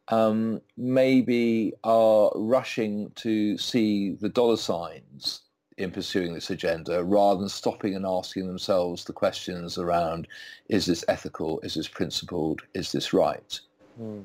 [0.09, 5.43] um, maybe are rushing to see the dollar signs
[5.79, 10.29] in pursuing this agenda rather than stopping and asking themselves the questions around
[10.69, 13.61] is this ethical, is this principled, is this right?
[14.01, 14.25] Mm.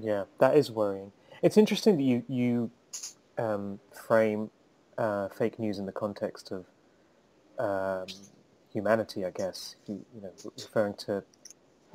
[0.00, 1.12] Yeah, that is worrying.
[1.42, 2.70] It's interesting that you, you
[3.36, 4.50] um, frame
[4.96, 6.66] uh, fake news in the context of
[7.58, 8.06] um,
[8.72, 11.24] humanity, I guess, you, you know, referring to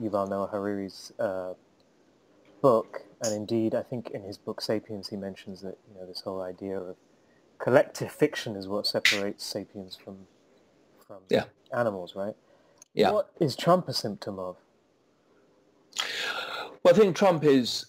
[0.02, 1.54] Yuval Noah Harari's uh,
[2.62, 6.22] book, and indeed, I think in his book *Sapiens*, he mentions that you know this
[6.22, 6.96] whole idea of
[7.60, 10.18] collective fiction is what separates sapiens from
[11.06, 11.46] from yeah.
[11.74, 12.36] animals, right?
[12.94, 13.12] Yeah.
[13.12, 14.58] What is Trump a symptom of?
[16.84, 17.88] Well, I think Trump is.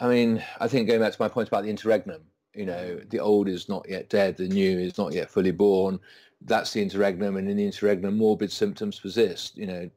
[0.00, 2.22] I mean, I think going back to my point about the interregnum,
[2.54, 5.98] you know, the old is not yet dead, the new is not yet fully born
[6.42, 9.56] that's the interregnum, and in the interregnum, morbid symptoms persist.
[9.56, 9.90] You know,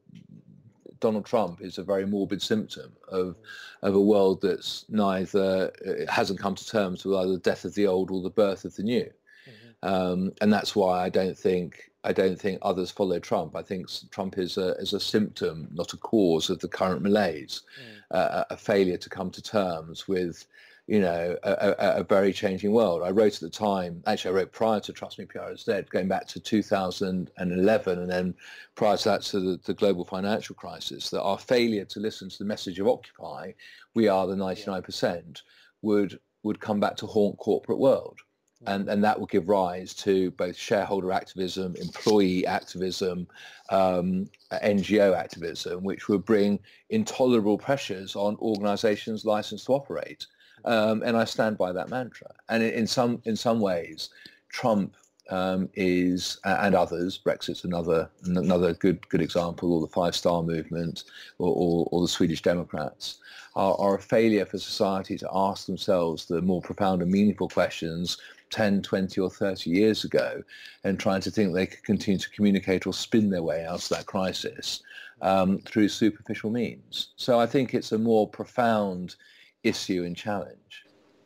[1.00, 3.36] Donald Trump is a very morbid symptom of
[3.82, 5.72] of a world that's neither
[6.08, 8.74] hasn't come to terms with either the death of the old or the birth of
[8.76, 9.88] the new, mm-hmm.
[9.88, 13.56] um, and that's why I don't think I don't think others follow Trump.
[13.56, 17.62] I think Trump is a is a symptom, not a cause of the current malaise,
[17.80, 18.16] mm.
[18.16, 20.46] uh, a failure to come to terms with
[20.90, 23.02] you know, a, a, a, very changing world.
[23.04, 25.88] I wrote at the time, actually I wrote prior to Trust Me PR is Dead,
[25.88, 28.34] going back to 2011 and then
[28.74, 32.38] prior to that to the, the, global financial crisis, that our failure to listen to
[32.38, 33.52] the message of Occupy,
[33.94, 35.42] we are the 99%,
[35.82, 38.18] would, would come back to haunt corporate world.
[38.66, 43.28] And, and that will give rise to both shareholder activism, employee activism,
[43.70, 46.58] um, NGO activism, which would bring
[46.90, 50.26] intolerable pressures on organizations licensed to operate.
[50.64, 52.28] Um, and I stand by that mantra.
[52.48, 54.10] And in some in some ways,
[54.48, 54.94] Trump
[55.30, 57.18] um, is and others.
[57.18, 61.04] Brexit's another another good good example, or the Five Star Movement,
[61.38, 63.18] or, or, or the Swedish Democrats,
[63.54, 68.18] are, are, a failure for society to ask themselves the more profound and meaningful questions
[68.50, 70.42] 10, 20 or 30 years ago
[70.84, 73.88] and trying to think they could continue to communicate or spin their way out of
[73.88, 74.82] that crisis
[75.22, 77.08] um, through superficial means.
[77.16, 79.16] So I think it's a more profound
[79.62, 80.84] issue and challenge.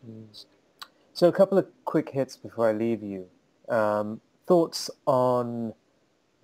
[0.08, 0.44] Mm.
[1.12, 3.26] So a couple of quick hits before I leave you.
[3.68, 5.72] Um, thoughts on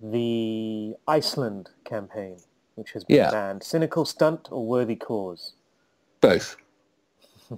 [0.01, 2.37] the Iceland campaign,
[2.75, 3.31] which has been yeah.
[3.31, 3.63] banned.
[3.63, 5.53] Cynical stunt or worthy cause?
[6.21, 6.57] Both.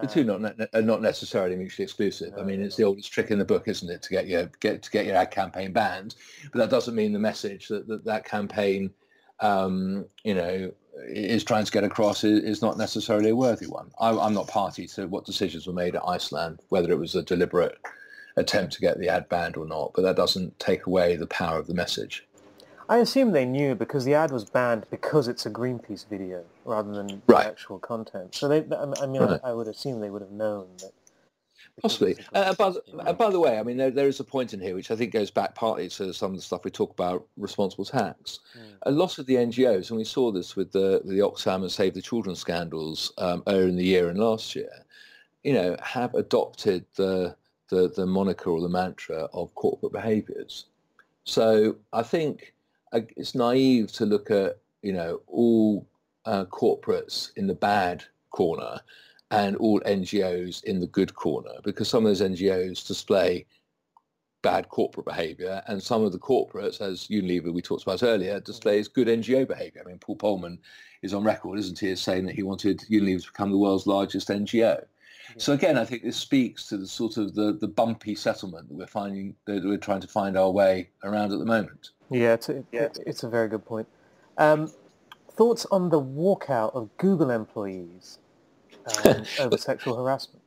[0.00, 2.32] the two not ne- are not necessarily mutually exclusive.
[2.36, 2.84] No, I mean, it's no.
[2.84, 5.16] the oldest trick in the book, isn't it, to get your get to get your
[5.16, 6.16] ad campaign banned?
[6.52, 8.92] But that doesn't mean the message that that, that campaign,
[9.40, 10.72] um, you know,
[11.08, 13.90] is trying to get across is, not necessarily a worthy one.
[14.00, 17.22] I, am not party to what decisions were made at Iceland, whether it was a
[17.22, 17.78] deliberate
[18.36, 21.58] attempt to get the ad banned or not, but that doesn't take away the power
[21.58, 22.26] of the message.
[22.88, 26.92] I assume they knew because the ad was banned because it's a Greenpeace video rather
[26.92, 27.46] than right.
[27.46, 28.34] actual content.
[28.34, 29.40] So they, I mean, right.
[29.42, 30.92] I, I, would assume they would have known that.
[31.82, 32.16] Possibly.
[32.32, 34.74] Uh, by, uh, by, the way, I mean, there, there is a point in here
[34.74, 37.84] which I think goes back partly to some of the stuff we talk about responsible
[37.84, 38.40] tax.
[38.58, 38.62] Mm.
[38.82, 41.92] A lot of the NGOs, and we saw this with the, the Oxfam and Save
[41.92, 44.72] the Children scandals um, earlier in the year and last year,
[45.44, 47.36] you know, have adopted the,
[47.68, 50.66] the, the moniker or the mantra of corporate behaviours.
[51.24, 52.54] So I think
[52.92, 55.86] uh, it's naive to look at, you know, all
[56.24, 58.80] uh, corporates in the bad corner
[59.30, 63.46] and all NGOs in the good corner because some of those NGOs display
[64.42, 68.86] bad corporate behaviour and some of the corporates, as Unilever we talked about earlier, displays
[68.86, 69.82] good NGO behaviour.
[69.84, 70.58] I mean, Paul Polman
[71.02, 73.88] is on record, isn't he, as saying that he wanted Unilever to become the world's
[73.88, 74.84] largest NGO.
[75.38, 78.76] So again, I think this speaks to the sort of the, the bumpy settlement that
[78.76, 81.90] we're finding that we're trying to find our way around at the moment.
[82.10, 82.88] Yeah, it's a, yeah.
[83.04, 83.88] it's a very good point.
[84.38, 84.70] Um,
[85.32, 88.20] thoughts on the walkout of Google employees
[89.04, 90.42] um, over sexual harassment?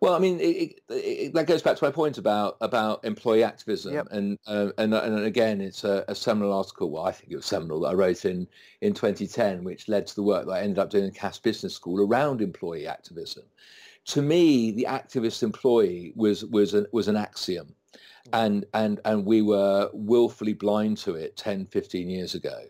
[0.00, 3.44] Well, I mean, it, it, it, that goes back to my point about about employee
[3.44, 4.08] activism, yep.
[4.10, 6.90] and, uh, and and again, it's a, a, seminal article.
[6.90, 8.46] Well, I think it was seminal that I wrote in
[8.80, 11.74] in 2010, which led to the work that I ended up doing in Cass Business
[11.74, 13.44] School around employee activism.
[14.06, 17.74] To me, the activist employee was was an, was an axiom,
[18.28, 18.30] mm.
[18.32, 22.64] and and and we were willfully blind to it 10, 15 years ago.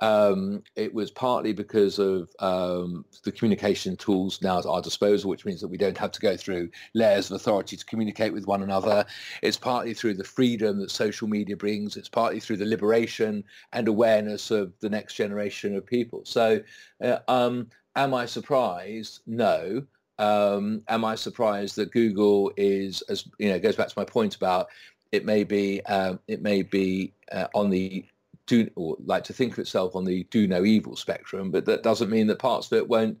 [0.00, 5.44] Um, it was partly because of um, the communication tools now at our disposal, which
[5.44, 8.62] means that we don't have to go through layers of authority to communicate with one
[8.62, 9.04] another.
[9.42, 11.96] It's partly through the freedom that social media brings.
[11.96, 16.22] It's partly through the liberation and awareness of the next generation of people.
[16.24, 16.60] So
[17.02, 19.20] uh, um, am I surprised?
[19.26, 19.84] No.
[20.18, 24.34] Um, am I surprised that Google is, as you know, goes back to my point
[24.34, 24.68] about
[25.12, 28.04] it may be um, it may be uh, on the
[28.46, 31.82] do or like to think of itself on the do no evil spectrum, but that
[31.82, 33.18] doesn't mean that parts of it won't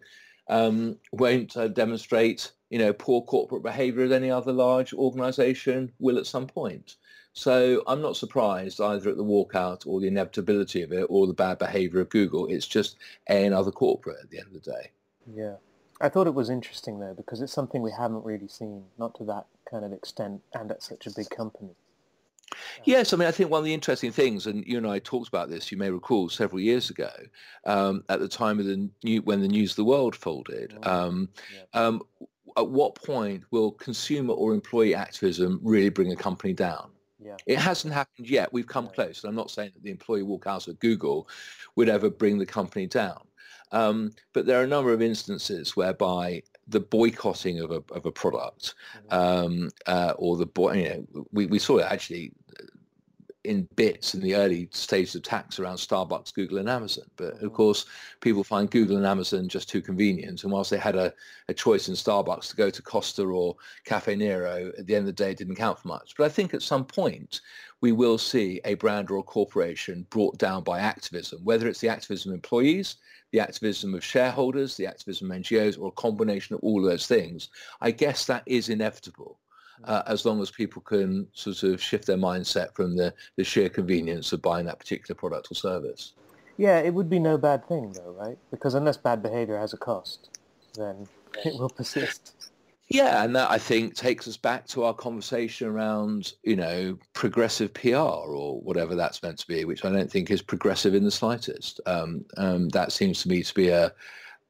[0.48, 6.18] um, won't uh, demonstrate you know poor corporate behaviour as any other large organisation will
[6.18, 6.96] at some point.
[7.32, 11.34] So I'm not surprised either at the walkout or the inevitability of it or the
[11.34, 12.46] bad behaviour of Google.
[12.46, 12.96] It's just
[13.28, 14.90] another corporate at the end of the day.
[15.34, 15.56] Yeah.
[16.00, 19.24] I thought it was interesting though because it's something we haven't really seen, not to
[19.24, 21.74] that kind of extent and at such a big company.
[22.84, 25.28] Yes, I mean, I think one of the interesting things, and you and I talked
[25.28, 27.10] about this, you may recall, several years ago,
[27.64, 30.76] um, at the time of the new, when the News of the World folded.
[30.84, 31.28] Um,
[31.74, 32.02] um,
[32.56, 36.90] at what point will consumer or employee activism really bring a company down?
[37.18, 37.36] Yeah.
[37.46, 38.52] It hasn't happened yet.
[38.52, 38.92] We've come yeah.
[38.92, 39.24] close.
[39.24, 41.28] I'm not saying that the employee walkouts at Google
[41.74, 43.20] would ever bring the company down.
[43.72, 48.12] Um, but there are a number of instances whereby the boycotting of a, of a
[48.12, 48.74] product
[49.10, 49.14] mm-hmm.
[49.14, 52.32] um, uh, or the boy, you know, we, we saw it actually
[53.46, 57.04] in bits in the early stages of tax around Starbucks, Google and Amazon.
[57.16, 57.48] But of mm-hmm.
[57.48, 57.86] course,
[58.20, 60.42] people find Google and Amazon just too convenient.
[60.42, 61.14] And whilst they had a,
[61.48, 63.54] a choice in Starbucks to go to Costa or
[63.86, 66.14] Caffè Nero, at the end of the day, it didn't count for much.
[66.18, 67.40] But I think at some point,
[67.80, 71.88] we will see a brand or a corporation brought down by activism, whether it's the
[71.88, 72.96] activism of employees,
[73.32, 77.48] the activism of shareholders, the activism of NGOs, or a combination of all those things.
[77.80, 79.38] I guess that is inevitable.
[79.82, 79.90] Mm.
[79.90, 83.68] Uh, as long as people can sort of shift their mindset from the, the sheer
[83.68, 86.12] convenience of buying that particular product or service.
[86.56, 88.38] Yeah, it would be no bad thing though, right?
[88.50, 90.38] Because unless bad behavior has a cost,
[90.74, 91.06] then
[91.44, 92.35] it will persist.
[92.88, 97.74] Yeah, and that I think takes us back to our conversation around, you know, progressive
[97.74, 101.10] PR or whatever that's meant to be, which I don't think is progressive in the
[101.10, 101.80] slightest.
[101.86, 103.92] Um, um, that seems to me to be a,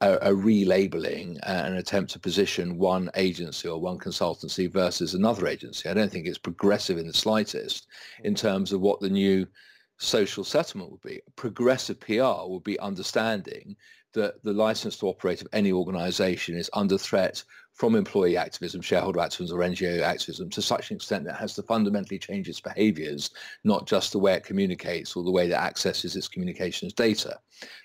[0.03, 5.89] a, a relabeling, an attempt to position one agency or one consultancy versus another agency.
[5.89, 7.87] I don't think it's progressive in the slightest
[8.23, 8.47] in mm-hmm.
[8.47, 9.47] terms of what the new
[9.97, 11.23] social settlement would be.
[11.37, 13.77] Progressive PR would be understanding
[14.17, 19.21] that the license to operate of any organization is under threat from employee activism, shareholder
[19.21, 22.61] activism, or NGO activism to such an extent that it has to fundamentally change its
[22.61, 23.31] behaviors,
[23.65, 27.39] not just the way it communicates or the way that accesses its communications data.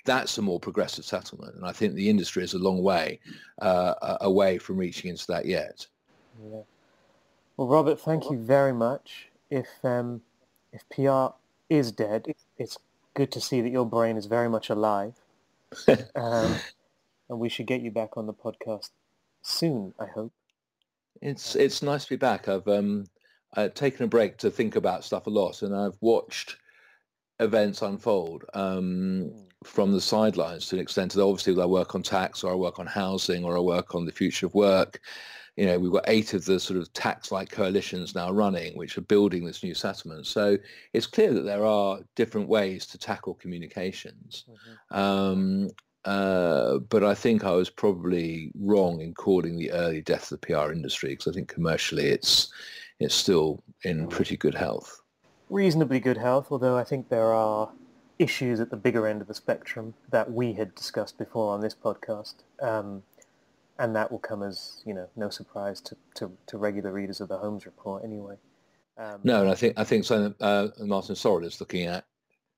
[0.06, 3.20] That's a more progressive settlement, and I think the industry is a long way
[3.62, 5.86] uh, away from reaching into that yet.
[6.42, 6.62] Yeah.
[7.58, 9.28] Well, Robert, thank you very much.
[9.50, 10.22] If um,
[10.72, 11.36] if PR
[11.70, 12.78] is dead, it's
[13.14, 15.16] good to see that your brain is very much alive,
[16.16, 16.56] um,
[17.30, 18.90] and we should get you back on the podcast
[19.42, 20.34] soon, I hope.
[21.22, 22.48] It's it's nice to be back.
[22.48, 23.06] I've um
[23.54, 26.58] I've taken a break to think about stuff a lot, and I've watched
[27.40, 29.46] events unfold um, mm.
[29.64, 31.14] from the sidelines to an extent.
[31.14, 34.06] That obviously, I work on tax, or I work on housing, or I work on
[34.06, 35.02] the future of work.
[35.62, 39.02] You know, we've got eight of the sort of tax-like coalitions now running, which are
[39.14, 40.26] building this new settlement.
[40.26, 40.58] So
[40.94, 44.46] it's clear that there are different ways to tackle communications.
[44.50, 45.00] Mm-hmm.
[45.00, 45.70] Um,
[46.04, 50.48] Uh, but I think I was probably wrong in calling the early death of the
[50.48, 52.52] PR industry because I think commercially it's
[53.00, 53.50] it's still
[53.84, 54.90] in pretty good health.
[55.50, 57.70] Reasonably good health, although I think there are
[58.18, 61.76] issues at the bigger end of the spectrum that we had discussed before on this
[61.76, 62.36] podcast.
[62.62, 63.04] Um,
[63.80, 67.30] and that will come as, you know, no surprise to, to, to regular readers of
[67.30, 68.36] the Holmes Report anyway.
[68.98, 72.06] Um, no, and I think I think so, uh, Martin Sorrell is looking at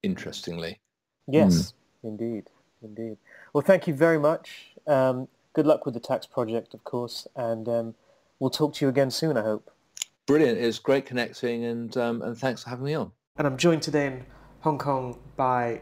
[0.02, 0.80] interestingly.
[1.28, 2.10] Yes, mm.
[2.10, 2.50] indeed,
[2.82, 3.18] indeed.
[3.54, 4.74] Well, thank you very much.
[4.88, 7.96] Um, good luck with the tax project, of course, and um,
[8.40, 9.72] we'll talk to you again soon, I hope.
[10.26, 10.58] Brilliant.
[10.58, 13.12] It's great connecting, and um, and thanks for having me on.
[13.38, 14.26] And I'm joined today in
[14.62, 15.82] Hong Kong by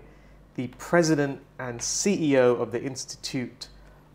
[0.55, 3.69] the president and CEO of the Institute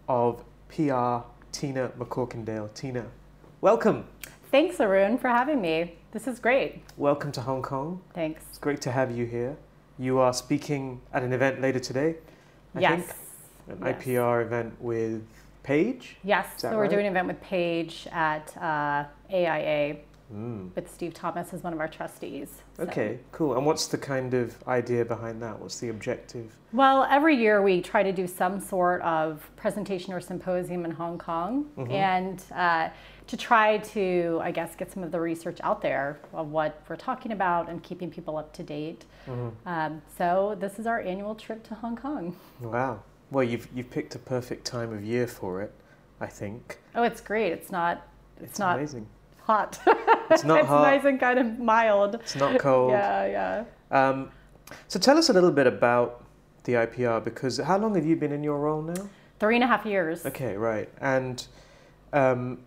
[0.09, 2.73] of PR, Tina McCorkindale.
[2.75, 3.07] Tina,
[3.61, 4.05] welcome.
[4.51, 5.97] Thanks, Arun, for having me.
[6.13, 6.83] This is great.
[6.97, 8.01] Welcome to Hong Kong.
[8.15, 8.43] Thanks.
[8.49, 9.57] It's great to have you here.
[9.99, 12.17] You are speaking at an event later today.
[12.75, 13.07] I yes.
[13.67, 14.05] Think, an yes.
[14.05, 15.27] IPR event with
[15.63, 16.17] Page.
[16.23, 16.47] Yes.
[16.59, 16.77] So right?
[16.77, 19.97] we're doing an event with Page at uh, AIA
[20.33, 20.71] Mm.
[20.75, 22.63] But Steve Thomas is one of our trustees.
[22.77, 22.83] So.
[22.85, 23.57] Okay, cool.
[23.57, 25.59] And what's the kind of idea behind that?
[25.59, 26.57] What's the objective?
[26.73, 31.19] Well, every year we try to do some sort of presentation or symposium in Hong
[31.19, 31.93] Kong, mm-hmm.
[31.93, 32.89] and uh,
[33.29, 36.97] to try to, I guess, get some of the research out there of what we're
[36.97, 39.05] talking about and keeping people up to date.
[39.27, 39.69] Mm-hmm.
[39.69, 42.37] Um, so this is our annual trip to Hong Kong.
[42.61, 43.01] Wow.
[43.31, 45.73] Well, you've you've picked a perfect time of year for it,
[46.21, 46.79] I think.
[46.95, 47.53] Oh, it's great.
[47.53, 48.07] It's not.
[48.39, 49.07] It's, it's not amazing
[49.47, 49.79] hot.
[50.31, 50.83] It's not it's hot.
[50.83, 52.17] nice and kind of mild.
[52.17, 52.93] It's not cold.
[52.93, 53.65] yeah, yeah.
[53.91, 54.31] Um,
[54.89, 56.25] so tell us a little bit about
[56.65, 59.09] the IPR because how long have you been in your role now?
[59.39, 60.27] Three and a half years.
[60.27, 60.89] Okay, right.
[61.01, 61.47] And
[62.13, 62.59] um,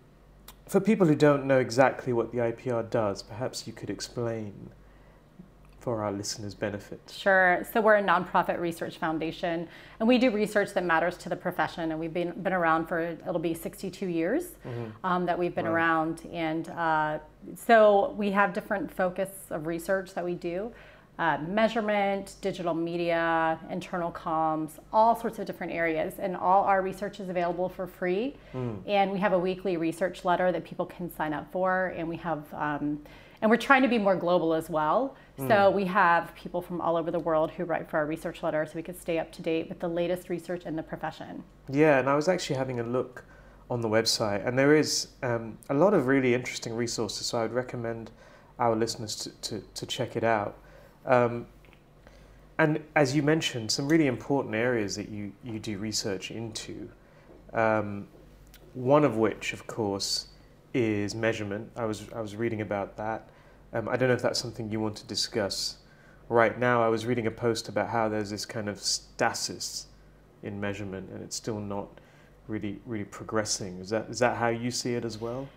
[0.68, 4.70] for people who don't know exactly what the IPR does, perhaps you could explain
[5.80, 7.00] for our listeners' benefit?
[7.12, 7.66] Sure.
[7.74, 9.68] So we're a nonprofit research foundation,
[10.00, 11.92] and we do research that matters to the profession.
[11.92, 15.06] And we've been been around for it'll be 62 years mm-hmm.
[15.06, 15.74] um, that we've been wow.
[15.74, 17.20] around, and uh,
[17.56, 20.72] so we have different focus of research that we do.
[21.20, 26.14] Uh, measurement, digital media, internal comms, all sorts of different areas.
[26.18, 28.38] And all our research is available for free.
[28.54, 28.78] Mm.
[28.88, 31.88] And we have a weekly research letter that people can sign up for.
[31.98, 33.02] And we have um,
[33.42, 35.16] and we're trying to be more global as well.
[35.48, 38.66] So we have people from all over the world who write for our research letter
[38.66, 41.46] so we could stay up to date with the latest research in the profession.
[41.70, 43.24] Yeah, and I was actually having a look
[43.70, 47.44] on the website, and there is um, a lot of really interesting resources, so I
[47.44, 48.12] would recommend
[48.58, 50.58] our listeners to, to, to check it out.
[51.06, 51.48] Um,
[52.58, 56.90] and as you mentioned, some really important areas that you, you do research into.
[57.54, 58.08] Um,
[58.74, 60.28] one of which, of course,
[60.74, 61.72] is measurement.
[61.76, 63.30] I was I was reading about that.
[63.74, 65.78] Um, I don't know if that's something you want to discuss
[66.28, 66.84] right now.
[66.84, 69.88] I was reading a post about how there's this kind of stasis
[70.44, 71.88] in measurement, and it's still not
[72.48, 73.80] really really progressing.
[73.80, 75.48] Is that is that how you see it as well?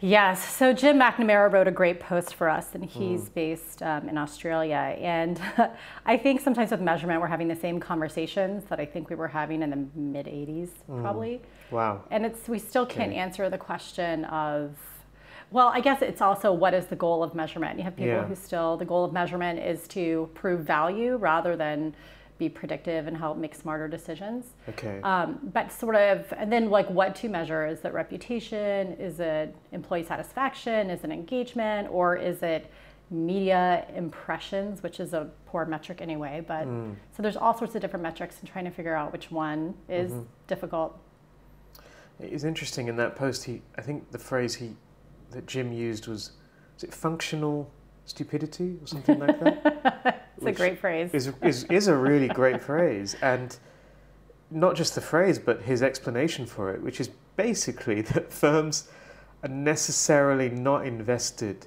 [0.00, 0.56] Yes.
[0.56, 3.34] So Jim Macnamara wrote a great post for us, and he's mm.
[3.34, 4.96] based um, in Australia.
[5.00, 5.40] And
[6.06, 9.28] I think sometimes with measurement, we're having the same conversations that I think we were
[9.28, 11.02] having in the mid '80s, mm.
[11.02, 11.42] probably.
[11.70, 12.04] Wow.
[12.10, 13.18] And it's we still can't okay.
[13.18, 14.76] answer the question of.
[15.50, 17.78] Well, I guess it's also what is the goal of measurement?
[17.78, 18.26] You have people yeah.
[18.26, 21.94] who still the goal of measurement is to prove value rather than
[22.38, 24.54] be predictive and help make smarter decisions.
[24.68, 25.00] Okay.
[25.02, 27.66] Um, but sort of, and then like what to measure?
[27.66, 28.92] Is it reputation?
[28.94, 30.90] Is it employee satisfaction?
[30.90, 31.88] Is it engagement?
[31.90, 32.70] Or is it
[33.10, 36.44] media impressions, which is a poor metric anyway?
[36.46, 36.94] But mm.
[37.16, 40.12] so there's all sorts of different metrics and trying to figure out which one is
[40.12, 40.22] mm-hmm.
[40.46, 40.98] difficult.
[42.20, 43.44] It's interesting in that post.
[43.44, 44.76] He, I think the phrase he
[45.30, 46.32] that Jim used was,
[46.76, 47.70] is it functional
[48.08, 50.30] stupidity or something like that?
[50.36, 51.10] it's a great phrase.
[51.12, 53.16] is, is, is a really great phrase.
[53.22, 53.56] And
[54.50, 58.88] not just the phrase, but his explanation for it, which is basically that firms
[59.42, 61.66] are necessarily not invested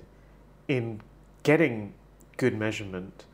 [0.68, 1.00] in
[1.44, 1.94] getting
[2.38, 3.26] good measurement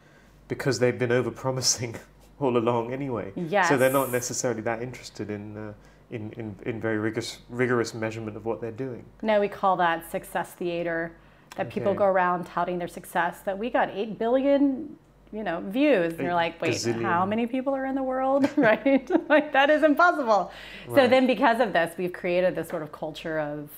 [0.48, 1.98] because they've been overpromising
[2.40, 3.32] all along anyway.
[3.36, 3.70] Yes.
[3.70, 5.74] So they're not necessarily that interested in, uh,
[6.12, 9.06] in, in, in very rigorous, rigorous measurement of what they're doing.
[9.22, 11.14] No, we call that success theater
[11.58, 14.96] that people go around touting their success that we got 8 billion
[15.34, 16.14] you know views.
[16.14, 17.02] And you're like wait gazillion.
[17.02, 18.50] how many people are in the world?
[18.58, 19.10] Right?
[19.30, 20.52] Like that is impossible.
[20.88, 21.04] Right.
[21.04, 23.70] so then because of this we've created this sort of culture of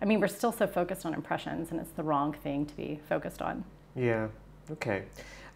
[0.00, 3.00] i mean we're still so focused on impressions and it's the wrong thing to be
[3.08, 3.64] focused on.
[3.94, 4.28] Yeah.
[4.70, 5.04] Okay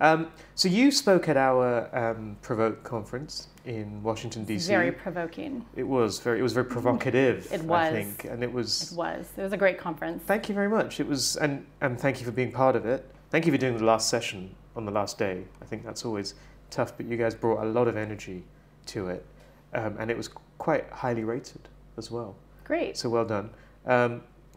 [0.00, 4.68] um, so you spoke at our um, Provoke conference in Washington D.C.
[4.68, 5.64] Very provoking.
[5.74, 6.38] It was very.
[6.38, 7.48] It was very provocative.
[7.52, 7.88] it was.
[7.88, 8.92] I think, and it was.
[8.92, 9.26] It was.
[9.36, 10.22] It was a great conference.
[10.24, 11.00] Thank you very much.
[11.00, 13.10] It was, and and thank you for being part of it.
[13.30, 15.44] Thank you for doing the last session on the last day.
[15.60, 16.34] I think that's always
[16.70, 18.44] tough, but you guys brought a lot of energy
[18.86, 19.26] to it.
[19.74, 21.68] um, and it was quite highly rated
[21.98, 22.36] as well.
[22.64, 22.96] Great.
[22.96, 23.50] So well done.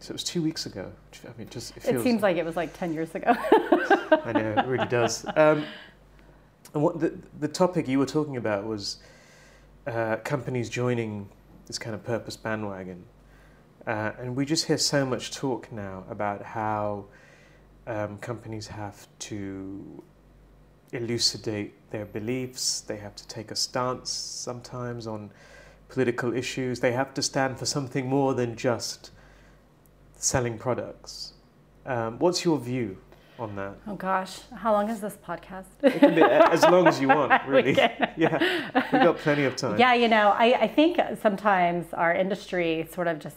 [0.01, 0.91] So it was two weeks ago.
[1.23, 3.27] I mean, just it, it seems like it was like ten years ago.
[4.25, 5.23] I know it really does.
[5.35, 5.63] Um,
[6.73, 8.97] and what the the topic you were talking about was
[9.85, 11.29] uh, companies joining
[11.67, 13.03] this kind of purpose bandwagon,
[13.85, 17.05] uh, and we just hear so much talk now about how
[17.85, 20.03] um, companies have to
[20.93, 22.81] elucidate their beliefs.
[22.81, 25.29] They have to take a stance sometimes on
[25.89, 26.79] political issues.
[26.79, 29.11] They have to stand for something more than just
[30.21, 31.33] selling products.
[31.85, 32.97] Um, what's your view
[33.39, 33.75] on that?
[33.87, 35.65] Oh gosh, how long is this podcast?
[35.81, 37.73] it can be as long as you want, really.
[38.17, 39.79] yeah, we've got plenty of time.
[39.79, 43.35] Yeah, you know, I, I think sometimes our industry sort of just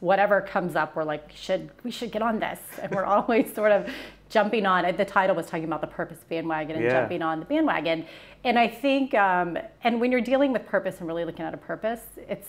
[0.00, 3.70] whatever comes up, we're like, should we should get on this, and we're always sort
[3.70, 3.88] of
[4.28, 4.96] jumping on.
[4.96, 6.90] The title was talking about the purpose bandwagon and yeah.
[6.90, 8.04] jumping on the bandwagon,
[8.42, 11.58] and I think, um, and when you're dealing with purpose and really looking at a
[11.58, 12.48] purpose, it's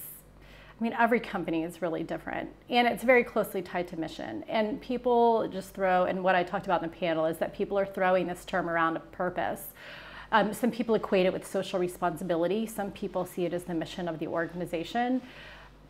[0.80, 4.44] I mean, every company is really different and it's very closely tied to mission.
[4.48, 7.80] And people just throw, and what I talked about in the panel is that people
[7.80, 9.62] are throwing this term around of purpose.
[10.32, 14.08] Um, some people equate it with social responsibility, some people see it as the mission
[14.08, 15.22] of the organization.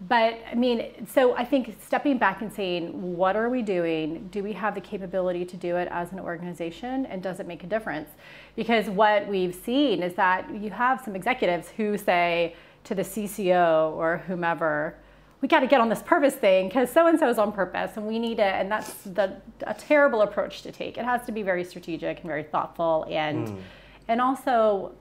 [0.07, 4.27] But I mean, so I think stepping back and saying, what are we doing?
[4.31, 7.07] Do we have the capability to do it as an organization?
[7.07, 8.09] And does it make a difference?
[8.55, 12.55] Because what we've seen is that you have some executives who say,
[12.87, 14.95] to the CCO or whomever,
[15.41, 17.97] we got to get on this purpose thing because so and so is on purpose
[17.97, 18.53] and we need it.
[18.53, 20.97] And that's the, a terrible approach to take.
[20.97, 23.61] It has to be very strategic and very thoughtful and, mm.
[24.07, 24.93] and also,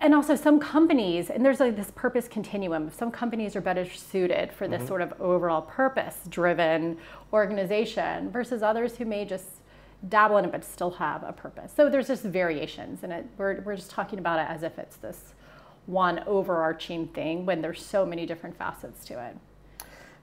[0.00, 2.90] and also some companies, and there's like this purpose continuum.
[2.90, 4.88] Some companies are better suited for this mm-hmm.
[4.88, 6.96] sort of overall purpose driven
[7.32, 9.46] organization versus others who may just
[10.08, 11.72] dabble in it but still have a purpose.
[11.76, 14.96] So there's just variations and it, we're, we're just talking about it as if it's
[14.96, 15.34] this
[15.86, 19.36] one overarching thing when there's so many different facets to it.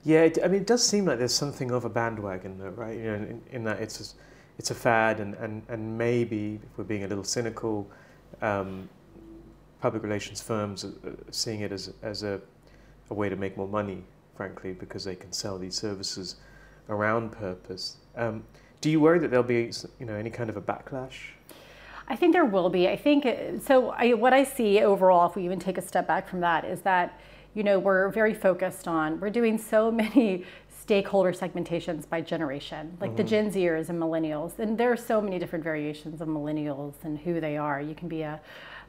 [0.04, 2.96] Yeah, it, I mean, it does seem like there's something of a bandwagon, though, right?
[2.96, 4.16] You know, in, in that it's a,
[4.58, 7.90] it's a fad, and, and, and maybe if we're being a little cynical,
[8.40, 8.88] um,
[9.80, 10.92] public relations firms are
[11.30, 12.40] seeing it as as a,
[13.10, 14.02] a way to make more money,
[14.36, 16.36] frankly, because they can sell these services
[16.88, 17.96] around purpose.
[18.16, 18.44] Um,
[18.80, 21.32] do you worry that there'll be you know any kind of a backlash?
[22.08, 22.88] I think there will be.
[22.88, 23.26] I think
[23.62, 23.90] so.
[23.90, 26.80] I, what I see overall, if we even take a step back from that, is
[26.80, 27.20] that
[27.54, 30.44] you know we're very focused on we're doing so many
[30.80, 33.16] stakeholder segmentations by generation, like mm-hmm.
[33.18, 37.18] the Gen Zers and millennials, and there are so many different variations of millennials and
[37.18, 37.78] who they are.
[37.80, 38.40] You can be a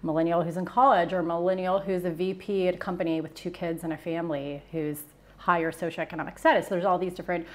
[0.02, 3.52] millennial who's in college or a millennial who's a VP at a company with two
[3.52, 5.00] kids and a family who's
[5.36, 6.68] higher socioeconomic status.
[6.68, 7.46] So there's all these different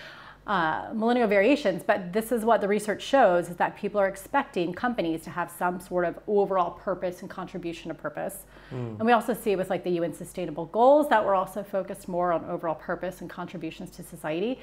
[0.47, 4.75] uh, millennial variations, but this is what the research shows is that people are expecting
[4.75, 8.45] companies to have some sort of overall purpose and contribution to purpose.
[8.71, 8.99] Mm.
[8.99, 12.31] And we also see with like the UN sustainable goals that we're also focused more
[12.31, 14.61] on overall purpose and contributions to society.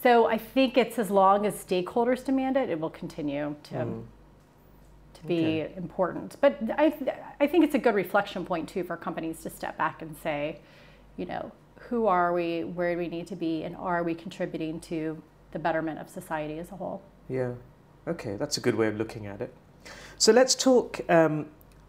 [0.00, 4.04] So I think it's as long as stakeholders demand it, it will continue to, mm.
[5.14, 5.72] to be okay.
[5.76, 6.36] important.
[6.40, 6.94] But I,
[7.40, 10.60] I think it's a good reflection point too for companies to step back and say,
[11.16, 11.50] you know,
[11.88, 15.22] who are we, where do we need to be, and are we contributing to
[15.52, 17.02] the betterment of society as a whole?
[17.28, 17.52] Yeah,
[18.08, 19.54] okay, that's a good way of looking at it.
[20.18, 21.46] So let's talk um,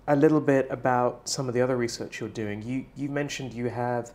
[0.08, 2.62] a little bit about some of the other research you're doing.
[2.62, 4.12] You, you mentioned you have,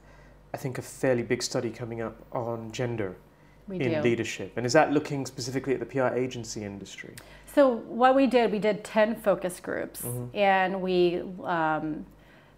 [0.55, 3.17] I think, a fairly big study coming up on gender
[3.67, 4.01] we in do.
[4.03, 4.53] leadership.
[4.57, 7.15] And is that looking specifically at the PR agency industry?
[7.55, 10.37] So, what we did, we did 10 focus groups, mm-hmm.
[10.37, 12.07] and we um,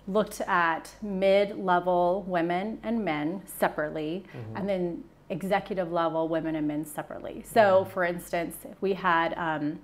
[0.07, 4.57] looked at mid-level women and men separately, mm-hmm.
[4.57, 7.43] and then executive level women and men separately.
[7.51, 9.79] So, for instance, we had um,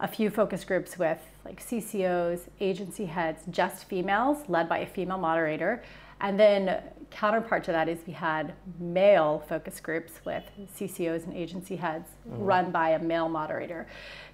[0.00, 5.18] a few focus groups with like CCOs, agency heads, just females, led by a female
[5.18, 5.82] moderator,
[6.20, 10.44] and then counterpart to that is we had male focus groups with
[10.78, 12.42] CCOs and agency heads mm-hmm.
[12.42, 13.86] run by a male moderator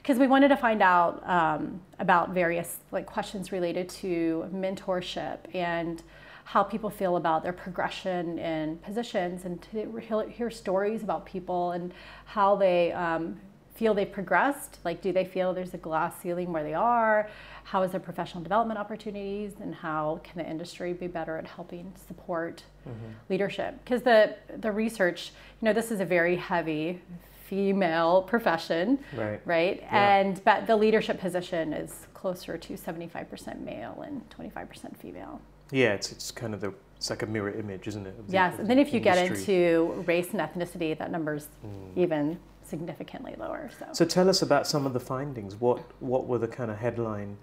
[0.02, 6.02] because we wanted to find out um, about various like questions related to mentorship and
[6.44, 11.92] how people feel about their progression in positions and to hear stories about people and
[12.26, 13.40] how they um,
[13.74, 17.28] feel they've progressed like do they feel there's a glass ceiling where they are
[17.64, 21.92] how is their professional development opportunities and how can the industry be better at helping
[22.06, 23.12] support mm-hmm.
[23.28, 27.00] leadership because the the research you know this is a very heavy
[27.46, 30.18] female profession right right yeah.
[30.18, 36.10] and but the leadership position is closer to 75% male and 25% female yeah it's,
[36.12, 38.78] it's kind of the it's like a mirror image isn't it the, yes and then
[38.78, 39.28] if you industry.
[39.28, 41.96] get into race and ethnicity that number's mm.
[41.96, 46.38] even significantly lower so so tell us about some of the findings what what were
[46.38, 47.36] the kind of headline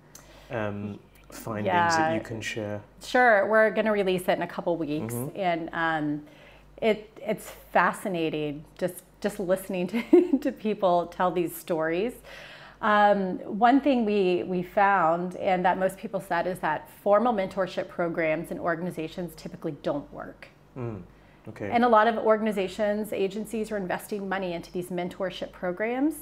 [0.51, 0.99] um,
[1.34, 1.97] findings yeah.
[1.97, 2.82] that you can share?
[3.01, 5.39] Sure, we're going to release it in a couple weeks, mm-hmm.
[5.39, 6.24] and um,
[6.82, 12.13] it it's fascinating just just listening to, to people tell these stories.
[12.82, 17.88] Um, one thing we, we found, and that most people said, is that formal mentorship
[17.88, 20.47] programs and organizations typically don't work.
[20.76, 21.03] Mm,
[21.49, 21.69] okay.
[21.71, 26.15] And a lot of organizations, agencies are investing money into these mentorship programs.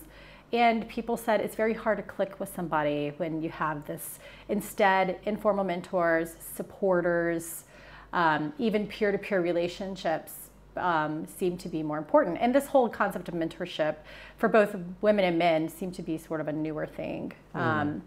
[0.51, 4.19] And people said it's very hard to click with somebody when you have this.
[4.47, 7.65] Instead, informal mentors, supporters,
[8.13, 12.37] um, even peer to peer relationships um, seem to be more important.
[12.39, 13.97] And this whole concept of mentorship
[14.37, 17.33] for both women and men seem to be sort of a newer thing.
[17.53, 17.59] Mm.
[17.59, 18.01] Um,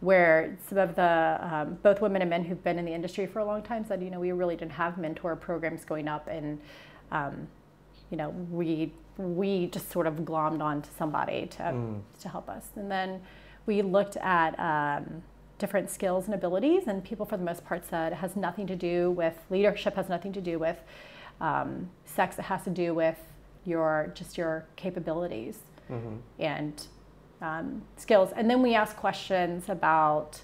[0.00, 3.40] where some of the um, both women and men who've been in the industry for
[3.40, 6.60] a long time said, you know, we really didn't have mentor programs going up, and
[7.10, 7.48] um,
[8.10, 12.00] you know, we we just sort of glommed onto somebody to mm.
[12.20, 13.20] to help us, and then
[13.66, 15.22] we looked at um,
[15.58, 18.76] different skills and abilities, and people for the most part said it has nothing to
[18.76, 20.78] do with leadership, has nothing to do with
[21.40, 23.18] um, sex it has to do with
[23.64, 25.58] your just your capabilities
[25.90, 26.16] mm-hmm.
[26.38, 26.86] and
[27.40, 28.30] um, skills.
[28.36, 30.40] And then we ask questions about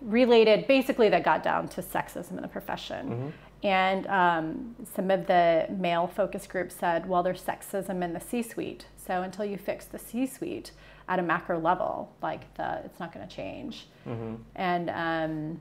[0.00, 3.08] related, basically that got down to sexism in the profession.
[3.08, 3.28] Mm-hmm.
[3.64, 8.86] And um, some of the male focus groups said, well, there's sexism in the C-suite.
[8.96, 10.72] So until you fix the C-suite
[11.08, 13.86] at a macro level, like the, it's not going to change.
[14.06, 14.34] Mm-hmm.
[14.56, 15.60] And um,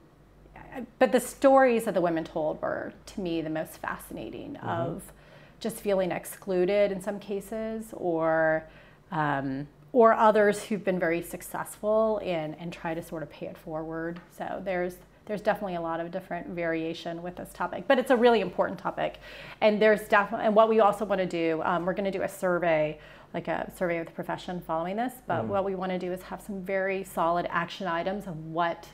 [1.00, 4.68] but the stories that the women told were to me the most fascinating mm-hmm.
[4.68, 5.12] of
[5.60, 8.68] just feeling excluded in some cases or
[9.12, 13.58] um, or others who've been very successful and and try to sort of pay it
[13.58, 18.12] forward so there's there's definitely a lot of different variation with this topic but it's
[18.12, 19.20] a really important topic
[19.62, 22.24] and there's definitely and what we also want to do um, we're going to do
[22.24, 22.98] a survey
[23.34, 25.48] like a survey of the profession following this but mm.
[25.48, 28.88] what we want to do is have some very solid action items of what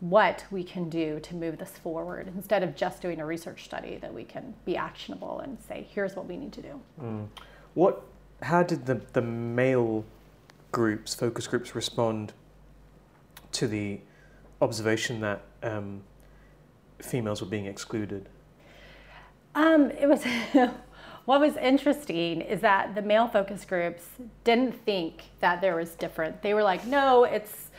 [0.00, 3.98] what we can do to move this forward instead of just doing a research study
[3.98, 7.26] that we can be actionable and say here's what we need to do mm.
[7.74, 8.02] what
[8.42, 10.04] how did the, the male
[10.72, 12.32] groups focus groups respond
[13.52, 14.00] to the
[14.60, 16.02] observation that um,
[17.00, 18.28] females were being excluded
[19.54, 20.24] um, it was
[21.24, 24.04] what was interesting is that the male focus groups
[24.44, 27.70] didn't think that there was different they were like no it's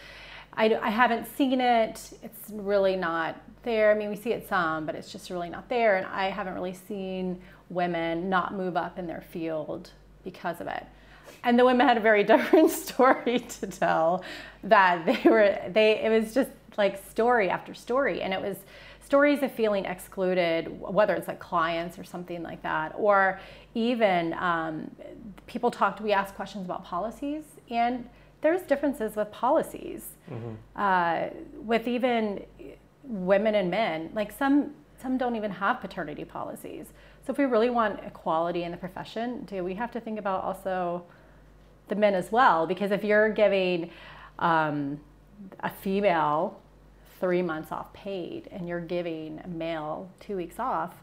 [0.55, 2.11] I, I haven't seen it.
[2.21, 3.91] It's really not there.
[3.91, 5.97] I mean, we see it some, but it's just really not there.
[5.97, 9.91] And I haven't really seen women not move up in their field
[10.23, 10.85] because of it.
[11.43, 14.23] And the women had a very different story to tell
[14.63, 18.21] that they were, they, it was just like story after story.
[18.21, 18.57] And it was
[19.03, 23.39] stories of feeling excluded, whether it's like clients or something like that, or
[23.75, 24.89] even um,
[25.45, 28.07] people talked, we asked questions about policies and
[28.41, 30.53] there's differences with policies, mm-hmm.
[30.75, 31.29] uh,
[31.61, 32.43] with even
[33.03, 34.11] women and men.
[34.13, 36.87] Like some some don't even have paternity policies.
[37.25, 40.43] So if we really want equality in the profession, do we have to think about
[40.43, 41.03] also
[41.87, 42.65] the men as well?
[42.65, 43.89] Because if you're giving
[44.39, 44.99] um,
[45.59, 46.59] a female
[47.19, 50.93] three months off paid and you're giving a male two weeks off,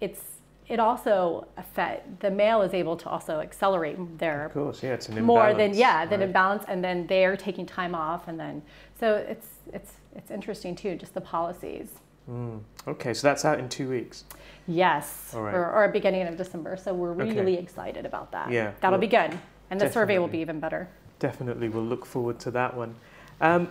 [0.00, 0.32] it's
[0.68, 5.08] it also affect the male is able to also accelerate their of course yeah it's
[5.08, 6.26] an more than yeah than right.
[6.26, 8.62] imbalance and then they're taking time off and then
[8.98, 11.88] so it's it's it's interesting too just the policies
[12.30, 12.60] mm.
[12.86, 14.24] okay so that's out in two weeks
[14.68, 17.62] yes or, or beginning of december so we're really okay.
[17.62, 19.38] excited about that yeah that'll well, be good
[19.72, 22.94] and the survey will be even better definitely we'll look forward to that one
[23.40, 23.68] um,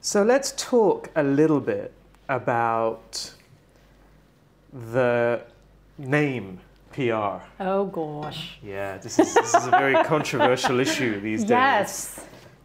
[0.00, 1.94] so let's talk a little bit
[2.28, 3.32] about
[4.72, 5.40] the
[5.96, 6.58] name
[6.92, 7.42] PR.
[7.60, 8.58] Oh gosh.
[8.62, 11.50] Yeah, this is, this is a very controversial issue these days.
[11.50, 12.20] Yes.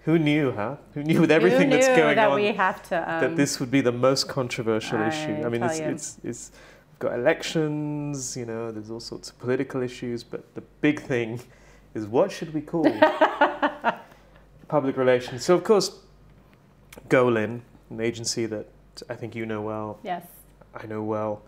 [0.05, 0.77] Who knew, huh?
[0.93, 3.59] Who knew with everything knew that's going that on we have to, um, that this
[3.59, 5.45] would be the most controversial I issue?
[5.45, 6.51] I mean, it's, it's, it's
[6.99, 11.41] got elections, you know, there's all sorts of political issues, but the big thing
[11.97, 12.85] is what should we call
[14.67, 15.43] public relations?
[15.43, 15.99] So, of course,
[17.09, 18.67] Golin, an agency that
[19.09, 19.99] I think you know well.
[20.03, 20.25] Yes.
[20.73, 21.41] I know well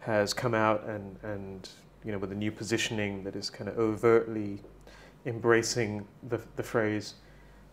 [0.00, 1.68] has come out and, and
[2.04, 4.58] you know, with a new positioning that is kind of overtly
[5.24, 7.14] embracing the, the phrase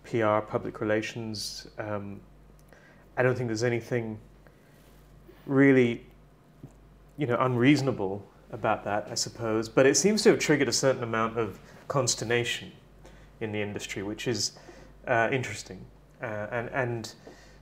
[0.04, 1.68] PR, public relations.
[1.80, 2.20] Um,
[3.18, 4.20] I don't think there's anything
[5.46, 6.06] really,
[7.18, 9.70] you know, unreasonable about that, I suppose.
[9.70, 12.72] But it seems to have triggered a certain amount of consternation
[13.42, 14.54] in the industry, which is
[15.08, 15.86] uh, interesting.
[16.22, 17.14] Uh, and, and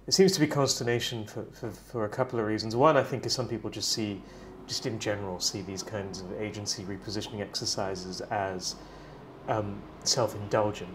[0.08, 2.76] it seems to be consternation for, for, for a couple of reasons.
[2.76, 4.22] One, I think, is some people just see
[4.68, 8.76] just in general see these kinds of agency repositioning exercises as
[9.48, 10.94] um, self-indulgent,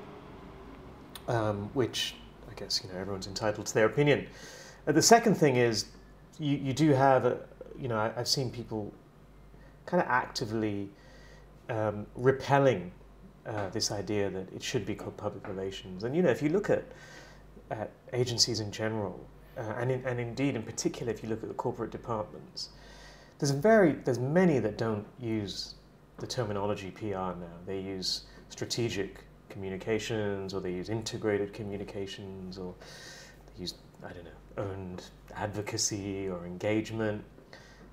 [1.28, 2.14] um, which
[2.50, 4.26] I guess you know everyone's entitled to their opinion.
[4.86, 5.86] Uh, the second thing is
[6.38, 7.38] you, you do have, a,
[7.78, 8.92] you know, I, have seen people
[9.86, 10.88] kind of actively
[11.68, 12.92] um, repelling
[13.46, 16.04] uh, this idea that it should be called public relations.
[16.04, 16.84] And, you know, if you look at,
[17.70, 19.26] at agencies in general,
[19.56, 22.70] uh, and, in, and indeed in particular if you look at the corporate departments,
[23.38, 25.74] there's very there's many that don't use
[26.18, 27.58] the terminology PR now.
[27.66, 32.74] They use strategic communications, or they use integrated communications, or
[33.46, 33.74] they use
[34.04, 35.04] I don't know owned
[35.34, 37.24] advocacy or engagement.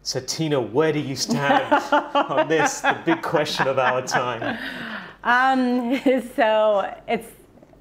[0.09, 1.71] So Tina, where do you stand
[2.15, 2.81] on this?
[2.81, 4.57] The big question of our time.
[5.23, 6.01] Um,
[6.35, 7.27] so it's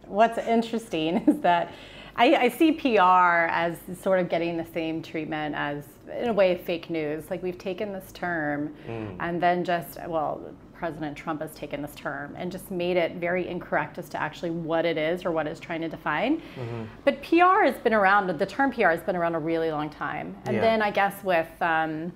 [0.04, 1.72] what's interesting is that
[2.16, 5.84] I, I, see PR as sort of getting the same treatment as,
[6.20, 7.30] in a way, fake news.
[7.30, 9.16] Like we've taken this term mm.
[9.20, 13.48] and then just, well, President Trump has taken this term and just made it very
[13.48, 16.40] incorrect as to actually what it is or what it's trying to define.
[16.56, 16.84] Mm-hmm.
[17.04, 20.36] But PR has been around, the term PR has been around a really long time.
[20.46, 20.60] And yeah.
[20.60, 22.12] then I guess with, um,